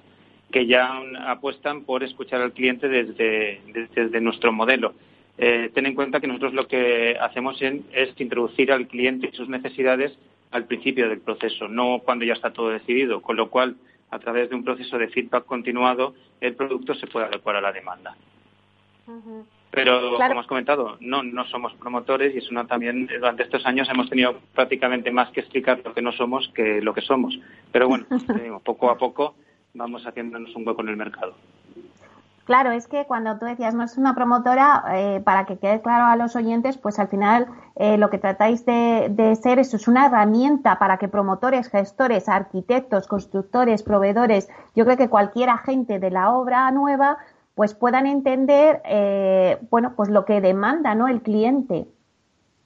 que 0.51 0.66
ya 0.66 1.03
apuestan 1.27 1.85
por 1.85 2.03
escuchar 2.03 2.40
al 2.40 2.53
cliente 2.53 2.88
desde, 2.88 3.61
desde, 3.95 4.21
nuestro 4.21 4.53
modelo. 4.53 4.95
Eh, 5.38 5.71
ten 5.75 5.87
en 5.87 5.95
cuenta 5.95 6.21
que 6.21 6.27
nosotros 6.27 6.55
lo 6.55 6.66
que 6.66 7.16
hacemos 7.21 7.61
es 7.61 8.21
introducir 8.21 8.73
al 8.73 8.87
cliente 8.87 9.29
y 9.31 9.37
sus 9.37 9.49
necesidades 9.49 10.16
al 10.53 10.64
principio 10.64 11.09
del 11.09 11.21
proceso, 11.21 11.69
no 11.69 12.01
cuando 12.05 12.25
ya 12.25 12.33
está 12.33 12.53
todo 12.53 12.71
decidido, 12.71 13.21
con 13.21 13.37
lo 13.37 13.51
cual, 13.51 13.77
a 14.11 14.19
través 14.19 14.49
de 14.49 14.57
un 14.57 14.64
proceso 14.64 14.99
de 14.99 15.09
feedback 15.09 15.45
continuado, 15.45 16.14
el 16.40 16.55
producto 16.55 16.95
se 16.95 17.07
puede 17.07 17.27
adecuar 17.27 17.57
a 17.57 17.61
la 17.61 17.73
demanda. 17.73 18.16
Pero, 19.71 20.16
como 20.16 20.40
has 20.40 20.47
comentado, 20.47 20.97
no, 21.01 21.23
no 21.23 21.45
somos 21.47 21.75
promotores 21.75 22.35
y 22.35 22.38
es 22.38 22.51
una 22.51 22.66
también, 22.66 23.07
durante 23.07 23.42
estos 23.42 23.66
años 23.66 23.88
hemos 23.90 24.09
tenido 24.09 24.40
prácticamente 24.55 25.11
más 25.11 25.31
que 25.31 25.40
explicar 25.40 25.81
lo 25.85 25.92
que 25.92 26.03
no 26.03 26.12
somos 26.12 26.49
que 26.55 26.81
lo 26.81 26.95
que 26.95 27.03
somos. 27.03 27.38
Pero 27.73 27.88
bueno, 27.88 28.07
poco 28.64 28.90
a 28.90 28.97
poco 28.97 29.35
vamos 29.75 30.07
haciéndonos 30.07 30.55
un 30.57 30.66
hueco 30.66 30.83
en 30.83 30.88
el 30.88 30.97
mercado. 30.97 31.35
Claro, 32.46 32.70
es 32.70 32.87
que 32.87 33.06
cuando 33.06 33.37
tú 33.38 33.44
decías 33.44 33.74
no 33.74 33.82
es 33.82 33.98
una 33.98 34.14
promotora, 34.14 34.85
eh, 34.92 35.20
para 35.24 35.46
que 35.46 35.59
quede 35.59 35.82
claro 35.82 36.04
a 36.04 36.14
los 36.14 36.37
oyentes, 36.37 36.78
pues 36.78 37.00
al 37.00 37.09
final 37.09 37.48
eh, 37.74 37.98
lo 37.98 38.09
que 38.09 38.18
tratáis 38.18 38.64
de, 38.64 39.09
de, 39.11 39.35
ser 39.35 39.59
eso 39.59 39.76
es 39.76 39.88
una 39.88 40.06
herramienta 40.06 40.78
para 40.78 40.96
que 40.96 41.09
promotores, 41.09 41.68
gestores, 41.68 42.28
arquitectos, 42.28 43.09
constructores, 43.09 43.82
proveedores, 43.82 44.48
yo 44.76 44.85
creo 44.85 44.96
que 44.96 45.09
cualquier 45.09 45.50
agente 45.50 45.98
de 45.98 46.12
la 46.12 46.30
obra 46.30 46.70
nueva, 46.70 47.18
pues 47.56 47.74
puedan 47.74 48.06
entender, 48.06 48.80
eh, 48.85 49.59
bueno, 49.68 49.94
pues 49.96 50.09
lo 50.09 50.24
que 50.24 50.40
demanda, 50.40 50.94
¿no? 50.94 51.09
El 51.09 51.22
cliente. 51.22 51.88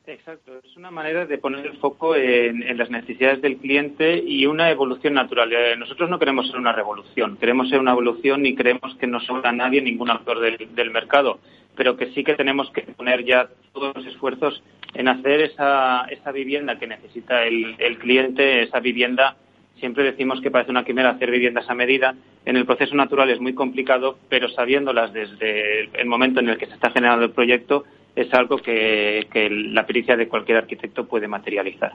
Exacto, 0.06 0.52
es 0.64 0.76
una 0.76 0.90
manera 0.90 1.26
de 1.26 1.38
poner 1.38 1.66
el 1.66 1.76
foco 1.76 2.16
en, 2.16 2.76
las 2.76 2.90
necesidades 2.90 3.42
del 3.42 3.58
cliente 3.58 4.22
y 4.26 4.46
una 4.46 4.70
evolución 4.70 5.14
natural. 5.14 5.52
Eh, 5.52 5.76
nosotros 5.76 6.08
no 6.08 6.18
queremos 6.18 6.48
ser 6.48 6.56
una 6.56 6.72
revolución, 6.72 7.36
queremos 7.36 7.68
ser 7.68 7.80
una 7.80 7.92
evolución 7.92 8.44
y 8.46 8.54
creemos 8.54 8.94
que 8.96 9.06
no 9.06 9.20
sobra 9.20 9.52
nadie, 9.52 9.82
ningún 9.82 10.10
actor 10.10 10.40
del, 10.40 10.90
mercado, 10.90 11.38
pero 11.76 11.96
que 11.96 12.10
sí 12.12 12.24
que 12.24 12.34
tenemos 12.34 12.70
que 12.70 12.82
poner 12.82 13.24
ya 13.24 13.48
todos 13.72 13.94
los 13.94 14.06
esfuerzos 14.06 14.62
en 14.94 15.06
hacer 15.06 15.42
esa, 15.42 16.06
esa 16.06 16.32
vivienda 16.32 16.78
que 16.78 16.86
necesita 16.86 17.44
el, 17.44 17.76
cliente, 17.98 18.62
esa 18.62 18.80
vivienda 18.80 19.36
siempre 19.78 20.04
decimos 20.04 20.40
que 20.40 20.50
parece 20.50 20.70
una 20.70 20.84
quimera 20.84 21.10
hacer 21.10 21.30
viviendas 21.30 21.68
a 21.70 21.74
medida. 21.74 22.14
En 22.44 22.56
el 22.56 22.66
proceso 22.66 22.94
natural 22.94 23.30
es 23.30 23.40
muy 23.40 23.54
complicado, 23.54 24.18
pero 24.28 24.48
sabiéndolas 24.48 25.12
desde 25.12 25.88
el 25.98 26.06
momento 26.06 26.40
en 26.40 26.48
el 26.48 26.58
que 26.58 26.66
se 26.66 26.74
está 26.74 26.90
generando 26.90 27.24
el 27.24 27.32
proyecto, 27.32 27.84
es 28.14 28.32
algo 28.34 28.58
que, 28.58 29.26
la 29.50 29.86
pericia 29.86 30.16
de 30.16 30.28
cualquier 30.28 30.58
arquitecto 30.58 31.06
puede 31.06 31.28
materializar. 31.28 31.94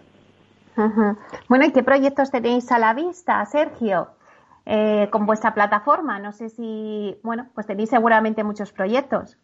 Bueno, 1.47 1.65
¿y 1.65 1.71
qué 1.71 1.83
proyectos 1.83 2.31
tenéis 2.31 2.71
a 2.71 2.79
la 2.79 2.93
vista, 2.93 3.45
Sergio? 3.45 4.09
Eh, 4.65 5.07
con 5.11 5.25
vuestra 5.25 5.53
plataforma. 5.53 6.17
No 6.19 6.31
sé 6.31 6.49
si, 6.49 7.15
bueno, 7.21 7.47
pues 7.53 7.67
tenéis 7.67 7.89
seguramente 7.89 8.43
muchos 8.43 8.71
proyectos. 8.71 9.37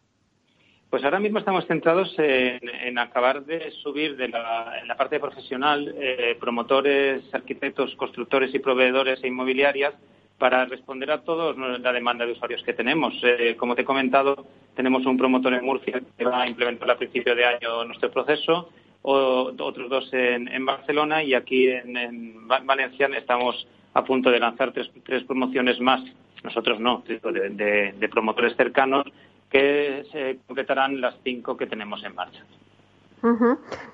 Pues 0.90 1.04
ahora 1.04 1.20
mismo 1.20 1.38
estamos 1.38 1.66
centrados 1.66 2.14
en, 2.18 2.98
acabar 2.98 3.44
de 3.44 3.70
subir 3.82 4.16
de 4.16 4.28
la, 4.28 4.78
en 4.78 4.88
la 4.88 4.96
parte 4.96 5.20
profesional 5.20 5.94
eh, 5.96 6.36
promotores, 6.38 7.22
arquitectos, 7.32 7.94
constructores 7.94 8.54
y 8.54 8.58
proveedores 8.58 9.22
e 9.22 9.28
inmobiliarias 9.28 9.94
para 10.42 10.64
responder 10.64 11.08
a 11.12 11.18
toda 11.18 11.54
la 11.78 11.92
demanda 11.92 12.26
de 12.26 12.32
usuarios 12.32 12.64
que 12.64 12.72
tenemos. 12.72 13.14
Eh, 13.22 13.54
como 13.56 13.76
te 13.76 13.82
he 13.82 13.84
comentado, 13.84 14.44
tenemos 14.74 15.06
un 15.06 15.16
promotor 15.16 15.54
en 15.54 15.64
Murcia 15.64 16.02
que 16.18 16.24
va 16.24 16.42
a 16.42 16.48
implementar 16.48 16.90
a 16.90 16.98
principio 16.98 17.36
de 17.36 17.44
año 17.44 17.84
nuestro 17.84 18.10
proceso, 18.10 18.68
o, 19.02 19.52
otros 19.56 19.88
dos 19.88 20.12
en, 20.12 20.66
Barcelona 20.66 21.22
y 21.22 21.34
aquí 21.34 21.68
en, 21.68 22.48
Valencia 22.48 23.08
estamos 23.16 23.68
a 23.94 24.02
punto 24.02 24.32
de 24.32 24.40
lanzar 24.40 24.72
tres, 24.72 25.22
promociones 25.28 25.78
más, 25.78 26.02
nosotros 26.42 26.80
no, 26.80 27.04
de, 27.06 28.08
promotores 28.10 28.56
cercanos 28.56 29.04
que 29.48 30.02
se 30.10 30.38
completarán 30.44 31.00
las 31.00 31.14
cinco 31.22 31.56
que 31.56 31.68
tenemos 31.68 32.02
en 32.02 32.16
marcha. 32.16 32.42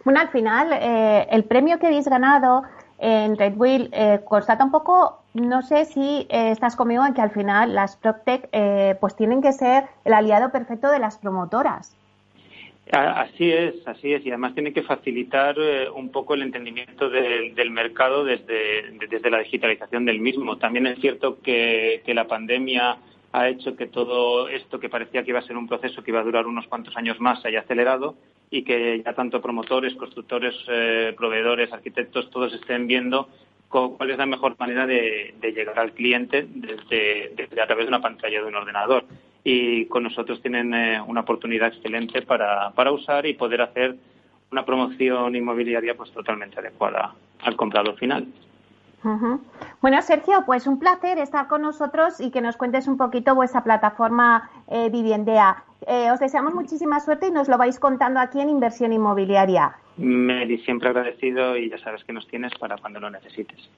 Bueno, 0.02 0.18
al 0.18 0.30
final, 0.30 0.70
eh, 0.72 1.26
el 1.30 1.44
premio 1.44 1.78
que 1.78 1.88
habéis 1.88 2.08
ganado 2.08 2.62
en 2.98 3.36
Red 3.36 3.54
Wheel 3.56 3.88
eh, 3.92 4.20
constata 4.24 4.64
un 4.64 4.70
poco, 4.70 5.22
no 5.40 5.62
sé 5.62 5.84
si 5.84 6.26
eh, 6.28 6.50
estás 6.50 6.76
conmigo 6.76 7.04
en 7.06 7.14
que 7.14 7.20
al 7.20 7.30
final 7.30 7.74
las 7.74 7.96
PropTech 7.96 8.48
eh, 8.52 8.96
pues 9.00 9.16
tienen 9.16 9.42
que 9.42 9.52
ser 9.52 9.84
el 10.04 10.12
aliado 10.12 10.50
perfecto 10.50 10.90
de 10.90 10.98
las 10.98 11.18
promotoras. 11.18 11.94
Así 12.90 13.52
es, 13.52 13.86
así 13.86 14.14
es, 14.14 14.24
y 14.24 14.30
además 14.30 14.54
tienen 14.54 14.72
que 14.72 14.82
facilitar 14.82 15.56
un 15.94 16.10
poco 16.10 16.32
el 16.32 16.40
entendimiento 16.40 17.10
del 17.10 17.70
mercado 17.70 18.24
desde, 18.24 18.90
desde 19.10 19.30
la 19.30 19.40
digitalización 19.40 20.06
del 20.06 20.20
mismo. 20.20 20.56
También 20.56 20.86
es 20.86 20.98
cierto 20.98 21.38
que, 21.42 22.00
que 22.06 22.14
la 22.14 22.26
pandemia 22.26 22.96
ha 23.32 23.48
hecho 23.48 23.76
que 23.76 23.86
todo 23.86 24.48
esto 24.48 24.80
que 24.80 24.88
parecía 24.88 25.22
que 25.22 25.30
iba 25.30 25.38
a 25.38 25.46
ser 25.46 25.56
un 25.56 25.68
proceso 25.68 26.02
que 26.02 26.10
iba 26.10 26.20
a 26.20 26.24
durar 26.24 26.46
unos 26.46 26.66
cuantos 26.66 26.96
años 26.96 27.20
más 27.20 27.42
se 27.42 27.48
haya 27.48 27.60
acelerado 27.60 28.14
y 28.50 28.62
que 28.62 29.02
ya 29.04 29.12
tanto 29.12 29.42
promotores, 29.42 29.94
constructores, 29.94 30.54
eh, 30.68 31.12
proveedores, 31.16 31.72
arquitectos, 31.72 32.30
todos 32.30 32.54
estén 32.54 32.86
viendo 32.86 33.28
cuál 33.68 34.10
es 34.10 34.18
la 34.18 34.26
mejor 34.26 34.56
manera 34.58 34.86
de, 34.86 35.34
llegar 35.42 35.78
al 35.78 35.92
cliente 35.92 36.46
desde, 36.48 37.34
a 37.60 37.66
través 37.66 37.84
de 37.84 37.88
una 37.88 38.00
pantalla 38.00 38.40
de 38.40 38.48
un 38.48 38.54
ordenador. 38.54 39.04
Y 39.44 39.86
con 39.86 40.02
nosotros 40.02 40.42
tienen 40.42 40.74
eh, 40.74 41.00
una 41.00 41.20
oportunidad 41.20 41.68
excelente 41.68 42.22
para, 42.22 42.70
para 42.70 42.92
usar 42.92 43.24
y 43.26 43.34
poder 43.34 43.62
hacer 43.62 43.96
una 44.50 44.64
promoción 44.64 45.34
inmobiliaria 45.36 45.96
pues 45.96 46.10
totalmente 46.12 46.58
adecuada 46.58 47.14
al 47.42 47.56
comprador 47.56 47.96
final. 47.96 48.26
Bueno, 49.80 50.02
Sergio, 50.02 50.42
pues 50.44 50.66
un 50.66 50.78
placer 50.80 51.18
estar 51.18 51.46
con 51.46 51.62
nosotros 51.62 52.20
y 52.20 52.30
que 52.30 52.40
nos 52.40 52.56
cuentes 52.56 52.88
un 52.88 52.96
poquito 52.96 53.34
vuestra 53.34 53.62
plataforma 53.62 54.50
eh, 54.66 54.90
Viviendea. 54.90 55.62
Eh, 55.86 56.10
os 56.10 56.18
deseamos 56.18 56.52
muchísima 56.52 56.98
suerte 56.98 57.28
y 57.28 57.30
nos 57.30 57.48
lo 57.48 57.58
vais 57.58 57.78
contando 57.78 58.18
aquí 58.18 58.40
en 58.40 58.48
Inversión 58.48 58.92
Inmobiliaria. 58.92 59.76
Meli, 59.98 60.58
siempre 60.58 60.88
agradecido 60.88 61.56
y 61.56 61.70
ya 61.70 61.78
sabes 61.78 62.04
que 62.04 62.12
nos 62.12 62.26
tienes 62.28 62.52
para 62.58 62.76
cuando 62.78 63.00
lo 63.00 63.10
necesites. 63.10 63.68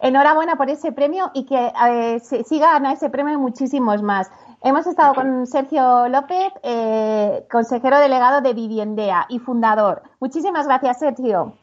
Enhorabuena 0.00 0.56
por 0.56 0.68
ese 0.68 0.90
premio 0.90 1.30
y 1.32 1.46
que 1.46 1.70
eh, 1.88 2.18
sigan 2.18 2.86
a 2.86 2.92
ese 2.92 3.08
premio 3.08 3.38
muchísimos 3.38 4.02
más. 4.02 4.30
Hemos 4.64 4.86
estado 4.86 5.14
con 5.14 5.46
Sergio 5.46 6.08
López, 6.08 6.52
eh, 6.64 7.44
consejero 7.50 7.98
delegado 7.98 8.40
de 8.40 8.52
Viviendea 8.52 9.26
y 9.28 9.38
fundador. 9.38 10.02
Muchísimas 10.20 10.66
gracias, 10.66 10.98
Sergio. 10.98 11.54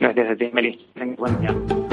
Gracias 0.00 0.30
a 0.30 0.36
ti, 0.36 0.50
Meli. 0.52 0.86
Buen 1.16 1.40
día. 1.40 1.87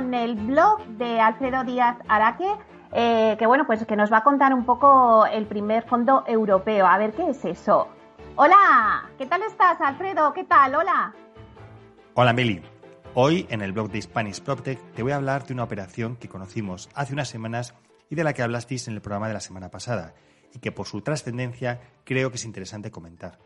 Con 0.00 0.14
el 0.14 0.34
blog 0.34 0.82
de 0.96 1.20
Alfredo 1.20 1.62
Díaz 1.62 1.98
Araque, 2.08 2.50
eh, 2.92 3.36
que 3.38 3.46
bueno, 3.46 3.66
pues 3.66 3.84
que 3.84 3.96
nos 3.96 4.10
va 4.10 4.18
a 4.18 4.22
contar 4.22 4.54
un 4.54 4.64
poco 4.64 5.26
el 5.26 5.46
primer 5.46 5.86
fondo 5.86 6.24
europeo. 6.26 6.86
A 6.86 6.96
ver, 6.96 7.12
¿qué 7.12 7.28
es 7.28 7.44
eso? 7.44 7.86
Hola, 8.36 9.10
¿qué 9.18 9.26
tal 9.26 9.42
estás, 9.42 9.78
Alfredo? 9.78 10.32
¿Qué 10.32 10.44
tal? 10.44 10.74
Hola. 10.74 11.12
Hola, 12.14 12.32
Meli. 12.32 12.62
Hoy 13.12 13.46
en 13.50 13.60
el 13.60 13.72
blog 13.72 13.90
de 13.90 14.00
Spanish 14.00 14.40
PropTech 14.40 14.80
te 14.94 15.02
voy 15.02 15.12
a 15.12 15.16
hablar 15.16 15.44
de 15.44 15.52
una 15.52 15.64
operación 15.64 16.16
que 16.16 16.30
conocimos 16.30 16.88
hace 16.94 17.12
unas 17.12 17.28
semanas 17.28 17.74
y 18.08 18.14
de 18.14 18.24
la 18.24 18.32
que 18.32 18.42
hablasteis 18.42 18.88
en 18.88 18.94
el 18.94 19.02
programa 19.02 19.28
de 19.28 19.34
la 19.34 19.40
semana 19.40 19.70
pasada 19.70 20.14
y 20.54 20.60
que 20.60 20.72
por 20.72 20.86
su 20.86 21.02
trascendencia 21.02 21.78
creo 22.04 22.30
que 22.30 22.36
es 22.36 22.46
interesante 22.46 22.90
comentar. 22.90 23.38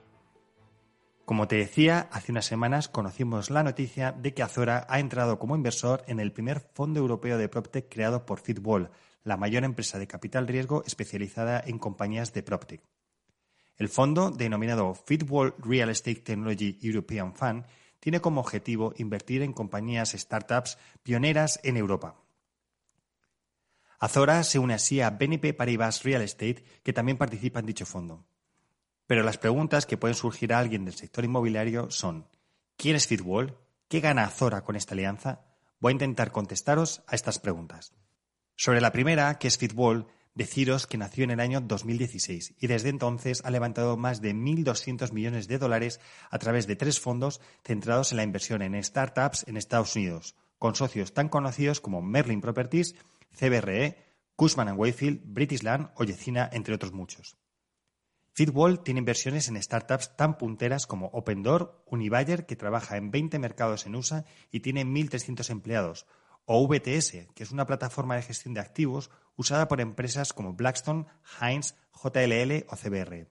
Como 1.25 1.49
te 1.49 1.57
decía, 1.57 2.09
hace 2.13 2.33
unas 2.33 2.45
semanas 2.45 2.89
conocimos 2.89 3.49
la 3.49 3.63
noticia 3.63 4.13
de 4.13 4.35
que 4.35 4.43
Azora 4.43 4.87
ha 4.91 5.01
entrado 5.01 5.39
como 5.39 5.57
inversor 5.57 6.05
en 6.07 6.21
el 6.21 6.33
primer 6.33 6.61
fondo 6.75 7.01
europeo 7.01 7.39
de 7.39 7.49
PropTech 7.49 7.89
creado 7.89 8.27
por 8.27 8.41
Fitwall, 8.41 8.91
la 9.23 9.39
mayor 9.39 9.65
empresa 9.65 9.99
de 9.99 10.07
capital 10.07 10.47
riesgo 10.47 10.85
especializada 10.87 11.63
en 11.65 11.79
compañías 11.79 12.35
de 12.35 12.43
PropTech. 12.43 12.83
El 13.79 13.89
fondo, 13.89 14.31
denominado 14.31 14.95
Fitwall 14.95 15.55
Real 15.59 15.89
Estate 15.89 16.21
Technology 16.21 16.79
European 16.83 17.35
Fund, 17.35 17.65
tiene 18.01 18.21
como 18.21 18.43
objetivo 18.43 18.93
invertir 18.99 19.41
en 19.41 19.55
compañías 19.55 20.13
startups 20.13 20.77
pioneras 21.03 21.59
en 21.63 21.79
Europa. 21.79 22.17
Azora 23.99 24.45
se 24.45 24.59
une 24.59 24.75
así 24.75 25.01
a 25.01 25.09
BNP 25.09 25.55
Paribas 25.55 26.03
Real 26.03 26.21
Estate, 26.21 26.63
que 26.83 26.93
también 26.93 27.17
participa 27.17 27.61
en 27.61 27.67
dicho 27.67 27.87
fondo. 27.87 28.27
Pero 29.07 29.23
las 29.23 29.39
preguntas 29.39 29.87
que 29.87 29.97
pueden 29.97 30.15
surgir 30.15 30.53
a 30.53 30.59
alguien 30.59 30.85
del 30.85 30.95
sector 30.95 31.25
inmobiliario 31.25 31.91
son 31.91 32.27
¿quién 32.77 32.97
es 32.97 33.07
Fitwall? 33.07 33.59
¿Qué 33.89 34.01
gana 34.01 34.25
Azora 34.25 34.65
con 34.65 34.77
esta 34.77 34.95
alianza? 34.95 35.45
Voy 35.79 35.91
a 35.91 35.93
intentar 35.93 36.33
contestaros 36.33 37.03
a 37.07 37.15
estas 37.15 37.39
preguntas. 37.39 37.93
Sobre 38.57 38.81
la 38.81 38.93
primera, 38.93 39.39
que 39.39 39.49
es 39.49 39.59
Fitwall, 39.59 40.07
deciros 40.35 40.87
que 40.87 40.99
nació 40.99 41.25
en 41.25 41.31
el 41.31 41.41
año 41.41 41.61
2016 41.61 42.55
y 42.59 42.67
desde 42.67 42.89
entonces 42.89 43.43
ha 43.45 43.51
levantado 43.51 43.97
más 43.97 44.21
de 44.21 44.35
1.200 44.35 45.13
millones 45.13 45.49
de 45.49 45.59
dólares 45.59 46.01
a 46.31 46.39
través 46.39 46.67
de 46.67 46.77
tres 46.77 46.99
fondos 46.99 47.41
centrados 47.63 48.11
en 48.11 48.17
la 48.17 48.25
inversión 48.25 48.63
en 48.63 48.83
startups 48.83 49.47
en 49.47 49.57
Estados 49.57 49.95
Unidos, 49.95 50.35
con 50.59 50.75
socios 50.75 51.13
tan 51.13 51.29
conocidos 51.29 51.81
como 51.81 52.03
Merlin 52.03 52.41
Properties, 52.41 52.95
CBRE, 53.39 53.99
Cushman 54.37 54.77
Wakefield, 54.77 55.21
British 55.25 55.63
Land 55.63 55.91
o 55.97 56.05
Yecina, 56.05 56.49
entre 56.53 56.75
otros 56.75 56.93
muchos. 56.93 57.37
Fitwall 58.35 58.83
tiene 58.83 58.99
inversiones 58.99 59.49
en 59.49 59.63
startups 59.63 60.17
tan 60.17 60.37
punteras 60.37 60.89
como 60.89 61.07
Opendoor, 61.07 61.85
Unibayer, 61.87 62.47
que 62.47 62.57
trabaja 62.57 62.97
en 62.97 63.13
20 63.13 63.39
mercados 63.39 63.87
en 63.87 63.95
USA 63.95 64.25
y 64.51 64.59
tiene 64.59 64.85
1.300 64.85 65.51
empleados, 65.51 66.07
o 66.45 66.67
VTS, 66.67 67.29
que 67.33 67.45
es 67.45 67.53
una 67.53 67.65
plataforma 67.65 68.17
de 68.17 68.23
gestión 68.23 68.53
de 68.53 68.61
activos 68.61 69.11
usada 69.37 69.69
por 69.69 69.81
empresas 69.81 70.33
como 70.33 70.55
Blackstone, 70.55 71.07
Heinz, 71.41 71.77
JLL 71.93 72.67
o 72.69 72.77
CBR. 72.77 73.29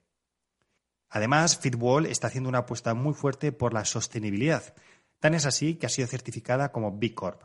Además, 1.09 1.57
Fitwall 1.57 2.05
está 2.05 2.27
haciendo 2.27 2.47
una 2.47 2.59
apuesta 2.59 2.93
muy 2.93 3.13
fuerte 3.13 3.51
por 3.51 3.73
la 3.73 3.83
sostenibilidad. 3.83 4.73
Tan 5.19 5.33
es 5.33 5.45
así 5.45 5.75
que 5.75 5.85
ha 5.85 5.89
sido 5.89 6.07
certificada 6.07 6.71
como 6.71 6.97
B 6.97 7.13
Corp. 7.13 7.43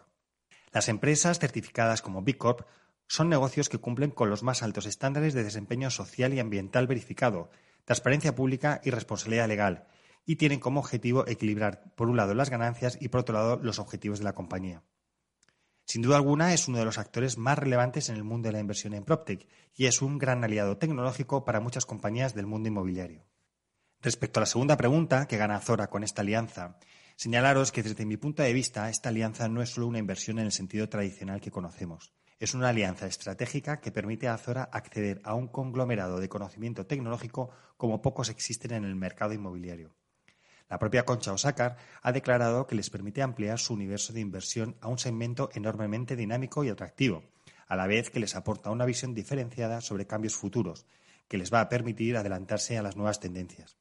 Las 0.70 0.88
empresas 0.88 1.40
certificadas 1.40 2.02
como 2.02 2.22
B 2.22 2.38
Corp 2.38 2.60
son 3.08 3.28
negocios 3.28 3.68
que 3.68 3.78
cumplen 3.78 4.10
con 4.10 4.30
los 4.30 4.42
más 4.42 4.62
altos 4.62 4.86
estándares 4.86 5.34
de 5.34 5.42
desempeño 5.42 5.90
social 5.90 6.34
y 6.34 6.40
ambiental 6.40 6.86
verificado, 6.86 7.50
transparencia 7.84 8.34
pública 8.34 8.80
y 8.84 8.90
responsabilidad 8.90 9.48
legal, 9.48 9.86
y 10.26 10.36
tienen 10.36 10.60
como 10.60 10.80
objetivo 10.80 11.26
equilibrar, 11.26 11.94
por 11.96 12.08
un 12.08 12.18
lado, 12.18 12.34
las 12.34 12.50
ganancias 12.50 12.98
y, 13.00 13.08
por 13.08 13.20
otro 13.20 13.34
lado, 13.34 13.58
los 13.62 13.78
objetivos 13.78 14.18
de 14.18 14.26
la 14.26 14.34
compañía. 14.34 14.82
Sin 15.86 16.02
duda 16.02 16.16
alguna, 16.16 16.52
es 16.52 16.68
uno 16.68 16.76
de 16.76 16.84
los 16.84 16.98
actores 16.98 17.38
más 17.38 17.58
relevantes 17.58 18.10
en 18.10 18.16
el 18.16 18.24
mundo 18.24 18.48
de 18.48 18.52
la 18.52 18.60
inversión 18.60 18.92
en 18.92 19.04
PropTech 19.04 19.48
y 19.74 19.86
es 19.86 20.02
un 20.02 20.18
gran 20.18 20.44
aliado 20.44 20.76
tecnológico 20.76 21.46
para 21.46 21.60
muchas 21.60 21.86
compañías 21.86 22.34
del 22.34 22.44
mundo 22.44 22.68
inmobiliario. 22.68 23.24
Respecto 24.02 24.38
a 24.38 24.42
la 24.42 24.46
segunda 24.46 24.76
pregunta, 24.76 25.26
que 25.26 25.38
gana 25.38 25.60
Zora 25.60 25.88
con 25.88 26.04
esta 26.04 26.20
alianza, 26.20 26.78
señalaros 27.16 27.72
que 27.72 27.82
desde 27.82 28.04
mi 28.04 28.18
punto 28.18 28.42
de 28.42 28.52
vista 28.52 28.90
esta 28.90 29.08
alianza 29.08 29.48
no 29.48 29.62
es 29.62 29.70
solo 29.70 29.86
una 29.86 29.98
inversión 29.98 30.38
en 30.38 30.44
el 30.44 30.52
sentido 30.52 30.90
tradicional 30.90 31.40
que 31.40 31.50
conocemos. 31.50 32.12
Es 32.40 32.54
una 32.54 32.68
alianza 32.68 33.06
estratégica 33.06 33.80
que 33.80 33.90
permite 33.90 34.28
a 34.28 34.34
Azora 34.34 34.62
acceder 34.72 35.20
a 35.24 35.34
un 35.34 35.48
conglomerado 35.48 36.20
de 36.20 36.28
conocimiento 36.28 36.86
tecnológico 36.86 37.50
como 37.76 38.00
pocos 38.00 38.28
existen 38.28 38.72
en 38.72 38.84
el 38.84 38.94
mercado 38.94 39.32
inmobiliario. 39.32 39.96
La 40.68 40.78
propia 40.78 41.04
Concha 41.04 41.32
Osakar 41.32 41.78
ha 42.00 42.12
declarado 42.12 42.68
que 42.68 42.76
les 42.76 42.90
permite 42.90 43.22
ampliar 43.22 43.58
su 43.58 43.74
universo 43.74 44.12
de 44.12 44.20
inversión 44.20 44.76
a 44.80 44.86
un 44.86 44.98
segmento 44.98 45.50
enormemente 45.54 46.14
dinámico 46.14 46.62
y 46.62 46.68
atractivo, 46.68 47.24
a 47.66 47.74
la 47.74 47.88
vez 47.88 48.10
que 48.10 48.20
les 48.20 48.36
aporta 48.36 48.70
una 48.70 48.84
visión 48.84 49.14
diferenciada 49.14 49.80
sobre 49.80 50.06
cambios 50.06 50.36
futuros, 50.36 50.86
que 51.26 51.38
les 51.38 51.52
va 51.52 51.60
a 51.60 51.68
permitir 51.68 52.16
adelantarse 52.16 52.78
a 52.78 52.82
las 52.82 52.96
nuevas 52.96 53.18
tendencias. 53.18 53.78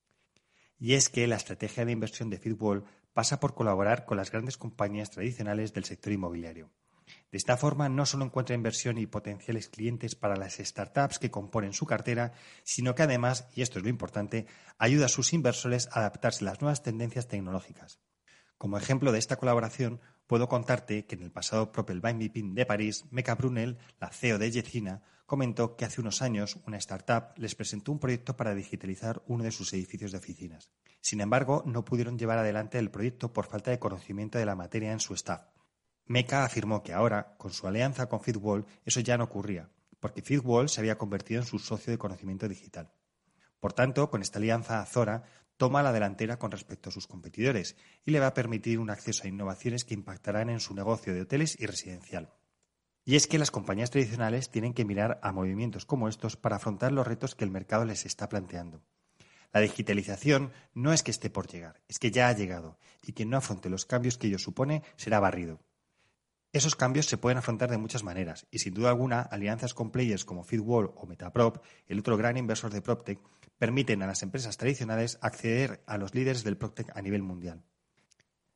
Y 0.80 0.94
es 0.94 1.10
que 1.10 1.28
la 1.28 1.36
estrategia 1.36 1.86
de 1.86 1.92
inversión 1.92 2.32
de 2.32 2.40
Fitwall 2.40 2.86
pasa 3.14 3.40
por 3.40 3.54
colaborar 3.54 4.06
con 4.06 4.18
las 4.18 4.32
grandes 4.32 4.58
compañías 4.58 5.12
tradicionales 5.12 5.74
del 5.74 5.86
sector 5.86 6.12
inmobiliario. 6.12 6.72
De 7.32 7.38
esta 7.38 7.58
forma, 7.58 7.90
no 7.90 8.06
solo 8.06 8.24
encuentra 8.24 8.56
inversión 8.56 8.98
y 8.98 9.06
potenciales 9.06 9.68
clientes 9.68 10.16
para 10.16 10.38
las 10.38 10.56
startups 10.58 11.20
que 11.20 11.30
componen 11.30 11.74
su 11.74 11.86
cartera, 11.86 12.32
sino 12.64 12.96
que 12.96 13.04
además, 13.04 13.48
y 13.54 13.62
esto 13.62 13.80
es 13.80 13.84
lo 13.84 13.90
importante, 13.90 14.48
ayuda 14.78 15.08
a 15.08 15.10
sus 15.10 15.34
inversores 15.34 15.90
a 15.92 16.00
adaptarse 16.00 16.46
a 16.46 16.52
las 16.52 16.62
nuevas 16.62 16.84
tendencias 16.84 17.28
tecnológicas. 17.28 18.00
Como 18.58 18.78
ejemplo 18.78 19.12
de 19.12 19.20
esta 19.20 19.36
colaboración, 19.36 20.00
puedo 20.26 20.48
contarte 20.48 21.06
que 21.06 21.16
en 21.16 21.24
el 21.24 21.32
pasado 21.32 21.72
Propel 21.72 22.02
Meeting 22.02 22.56
de 22.56 22.66
París, 22.66 23.06
Meca 23.12 23.36
Brunel, 23.36 23.78
la 24.00 24.10
CEO 24.10 24.38
de 24.38 24.50
Yecina, 24.50 25.04
comentó 25.26 25.76
que 25.76 25.84
hace 25.84 26.00
unos 26.00 26.22
años 26.22 26.58
una 26.66 26.78
startup 26.78 27.38
les 27.38 27.56
presentó 27.56 27.92
un 27.92 28.00
proyecto 28.00 28.38
para 28.38 28.56
digitalizar 28.56 29.22
uno 29.28 29.44
de 29.44 29.52
sus 29.52 29.74
edificios 29.74 30.14
de 30.14 30.18
oficinas. 30.18 30.72
Sin 31.02 31.20
embargo, 31.20 31.64
no 31.66 31.84
pudieron 31.84 32.18
llevar 32.18 32.38
adelante 32.38 32.80
el 32.80 32.90
proyecto 32.90 33.34
por 33.34 33.48
falta 33.48 33.70
de 33.70 33.80
conocimiento 33.80 34.40
de 34.40 34.46
la 34.46 34.56
materia 34.56 34.94
en 34.94 35.02
su 35.02 35.14
staff. 35.14 35.57
Meca 36.08 36.46
afirmó 36.46 36.84
que 36.84 36.94
ahora, 36.94 37.36
con 37.38 37.52
su 37.52 37.68
alianza 37.68 38.08
con 38.08 38.22
Fitwall, 38.22 38.66
eso 38.86 39.02
ya 39.02 39.18
no 39.18 39.26
ocurría, 39.26 39.70
porque 40.00 40.22
Fitwall 40.22 40.70
se 40.70 40.80
había 40.80 40.98
convertido 40.98 41.42
en 41.42 41.48
su 41.48 41.60
socio 41.60 41.92
de 41.92 41.98
conocimiento 41.98 42.48
digital. 42.48 42.92
Por 43.60 43.74
tanto, 43.74 44.10
con 44.10 44.22
esta 44.22 44.40
alianza, 44.40 44.86
Zora 44.86 45.24
toma 45.58 45.84
la 45.84 45.92
delantera 45.92 46.38
con 46.40 46.52
respecto 46.52 46.90
a 46.90 46.94
sus 46.94 47.08
competidores 47.08 47.76
y 48.06 48.12
le 48.12 48.20
va 48.20 48.28
a 48.28 48.34
permitir 48.34 48.80
un 48.80 48.90
acceso 48.90 49.24
a 49.24 49.28
innovaciones 49.28 49.84
que 49.84 49.96
impactarán 49.96 50.50
en 50.50 50.60
su 50.60 50.74
negocio 50.74 51.14
de 51.14 51.22
hoteles 51.22 51.60
y 51.60 51.66
residencial. 51.66 52.32
Y 53.04 53.16
es 53.16 53.28
que 53.28 53.40
las 53.40 53.52
compañías 53.52 53.90
tradicionales 53.90 54.50
tienen 54.50 54.74
que 54.74 54.86
mirar 54.86 55.20
a 55.24 55.32
movimientos 55.32 55.86
como 55.86 56.08
estos 56.08 56.38
para 56.38 56.58
afrontar 56.58 56.92
los 56.92 57.08
retos 57.08 57.36
que 57.36 57.46
el 57.46 57.52
mercado 57.52 57.86
les 57.86 58.06
está 58.06 58.30
planteando. 58.30 58.84
La 59.54 59.62
digitalización 59.62 60.52
no 60.74 60.94
es 60.94 61.04
que 61.04 61.12
esté 61.12 61.30
por 61.30 61.48
llegar, 61.48 61.82
es 61.88 62.00
que 62.00 62.12
ya 62.12 62.28
ha 62.28 62.34
llegado, 62.34 62.78
y 63.02 63.14
quien 63.14 63.30
no 63.30 63.38
afronte 63.38 63.70
los 63.70 63.86
cambios 63.86 64.18
que 64.18 64.28
ello 64.28 64.40
supone 64.40 64.84
será 64.98 65.20
barrido. 65.20 65.62
Esos 66.54 66.76
cambios 66.76 67.06
se 67.08 67.18
pueden 67.18 67.38
afrontar 67.38 67.70
de 67.70 67.78
muchas 67.78 68.04
maneras 68.04 68.48
y 68.50 68.60
sin 68.60 68.74
duda 68.74 68.90
alguna 68.90 69.22
alianzas 69.22 69.74
con 69.74 69.92
players 69.92 70.24
como 70.24 70.44
Fitwall 70.44 70.92
o 70.96 71.06
Metaprop, 71.06 71.64
el 71.88 72.00
otro 72.00 72.18
gran 72.18 72.38
inversor 72.38 72.72
de 72.72 72.82
PropTech, 72.82 73.20
permiten 73.58 74.02
a 74.02 74.08
las 74.08 74.24
empresas 74.24 74.58
tradicionales 74.58 75.20
acceder 75.22 75.84
a 75.86 75.98
los 75.98 76.16
líderes 76.16 76.44
del 76.44 76.58
PropTech 76.58 76.96
a 76.96 77.02
nivel 77.02 77.22
mundial. 77.22 77.64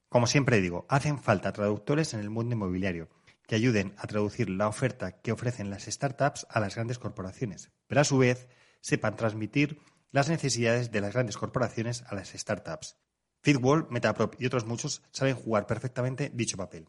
Como 0.08 0.28
siempre 0.28 0.62
digo, 0.62 0.86
hacen 0.90 1.20
falta 1.20 1.52
traductores 1.54 2.14
en 2.14 2.22
el 2.22 2.30
mundo 2.30 2.56
inmobiliario 2.56 3.10
que 3.46 3.56
ayuden 3.56 3.94
a 3.98 4.08
traducir 4.08 4.50
la 4.50 4.68
oferta 4.68 5.20
que 5.22 5.32
ofrecen 5.32 5.70
las 5.70 5.84
startups 5.84 6.48
a 6.50 6.60
las 6.60 6.76
grandes 6.76 7.00
corporaciones, 7.00 7.72
pero 7.88 8.02
a 8.02 8.06
su 8.06 8.18
vez 8.18 8.48
sepan 8.80 9.16
transmitir 9.16 9.80
las 10.12 10.30
necesidades 10.30 10.92
de 10.92 11.02
las 11.02 11.14
grandes 11.14 11.38
corporaciones 11.38 12.04
a 12.08 12.16
las 12.16 12.30
startups. 12.30 12.98
Fitwall, 13.42 13.88
Metaprop 13.90 14.36
y 14.40 14.46
otros 14.46 14.66
muchos 14.66 15.02
saben 15.12 15.36
jugar 15.36 15.66
perfectamente 15.68 16.32
dicho 16.34 16.58
papel. 16.58 16.88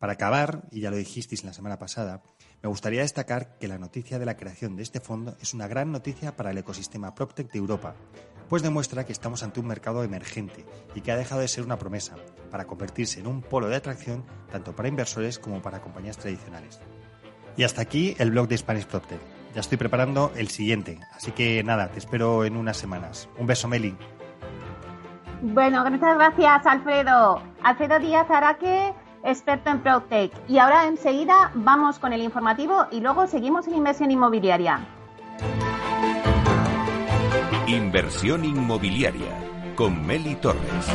Para 0.00 0.14
acabar, 0.14 0.62
y 0.70 0.80
ya 0.80 0.90
lo 0.90 0.96
dijisteis 0.96 1.44
la 1.44 1.52
semana 1.52 1.78
pasada, 1.78 2.22
me 2.62 2.70
gustaría 2.70 3.02
destacar 3.02 3.58
que 3.58 3.68
la 3.68 3.76
noticia 3.76 4.18
de 4.18 4.24
la 4.24 4.38
creación 4.38 4.74
de 4.74 4.82
este 4.82 4.98
fondo 4.98 5.36
es 5.42 5.52
una 5.52 5.68
gran 5.68 5.92
noticia 5.92 6.34
para 6.34 6.52
el 6.52 6.58
ecosistema 6.58 7.14
PropTech 7.14 7.52
de 7.52 7.58
Europa, 7.58 7.94
pues 8.48 8.62
demuestra 8.62 9.04
que 9.04 9.12
estamos 9.12 9.42
ante 9.42 9.60
un 9.60 9.66
mercado 9.66 10.02
emergente 10.02 10.64
y 10.94 11.02
que 11.02 11.12
ha 11.12 11.18
dejado 11.18 11.42
de 11.42 11.48
ser 11.48 11.64
una 11.64 11.78
promesa 11.78 12.16
para 12.50 12.64
convertirse 12.64 13.20
en 13.20 13.26
un 13.26 13.42
polo 13.42 13.68
de 13.68 13.76
atracción 13.76 14.24
tanto 14.50 14.74
para 14.74 14.88
inversores 14.88 15.38
como 15.38 15.60
para 15.60 15.82
compañías 15.82 16.16
tradicionales. 16.16 16.80
Y 17.58 17.64
hasta 17.64 17.82
aquí 17.82 18.16
el 18.18 18.30
blog 18.30 18.48
de 18.48 18.56
Spanish 18.56 18.86
PropTech. 18.86 19.20
Ya 19.54 19.60
estoy 19.60 19.76
preparando 19.76 20.32
el 20.34 20.48
siguiente, 20.48 20.98
así 21.14 21.32
que 21.32 21.62
nada, 21.62 21.90
te 21.90 21.98
espero 21.98 22.46
en 22.46 22.56
unas 22.56 22.78
semanas. 22.78 23.28
Un 23.38 23.46
beso, 23.46 23.68
Meli. 23.68 23.94
Bueno, 25.42 25.84
muchas 25.90 26.16
gracias, 26.16 26.64
Alfredo. 26.64 27.42
Alfredo 27.62 27.98
Díaz 27.98 28.30
Araque 28.30 28.94
experto 29.24 29.70
en 29.70 29.80
PropTech. 29.80 30.32
Y 30.48 30.58
ahora 30.58 30.86
enseguida 30.86 31.50
vamos 31.54 31.98
con 31.98 32.12
el 32.12 32.22
informativo 32.22 32.86
y 32.90 33.00
luego 33.00 33.26
seguimos 33.26 33.66
en 33.66 33.74
inversión 33.74 34.10
inmobiliaria. 34.10 34.86
Inversión 37.66 38.44
inmobiliaria 38.44 39.74
con 39.76 40.06
Meli 40.06 40.34
Torres. 40.36 40.88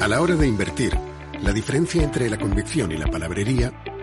A 0.00 0.08
la 0.08 0.20
hora 0.20 0.34
de 0.34 0.46
invertir, 0.46 0.92
la 1.40 1.52
diferencia 1.52 2.02
entre 2.02 2.28
la 2.28 2.36
convicción 2.36 2.92
y 2.92 2.98
la 2.98 3.06
palabrería 3.06 3.72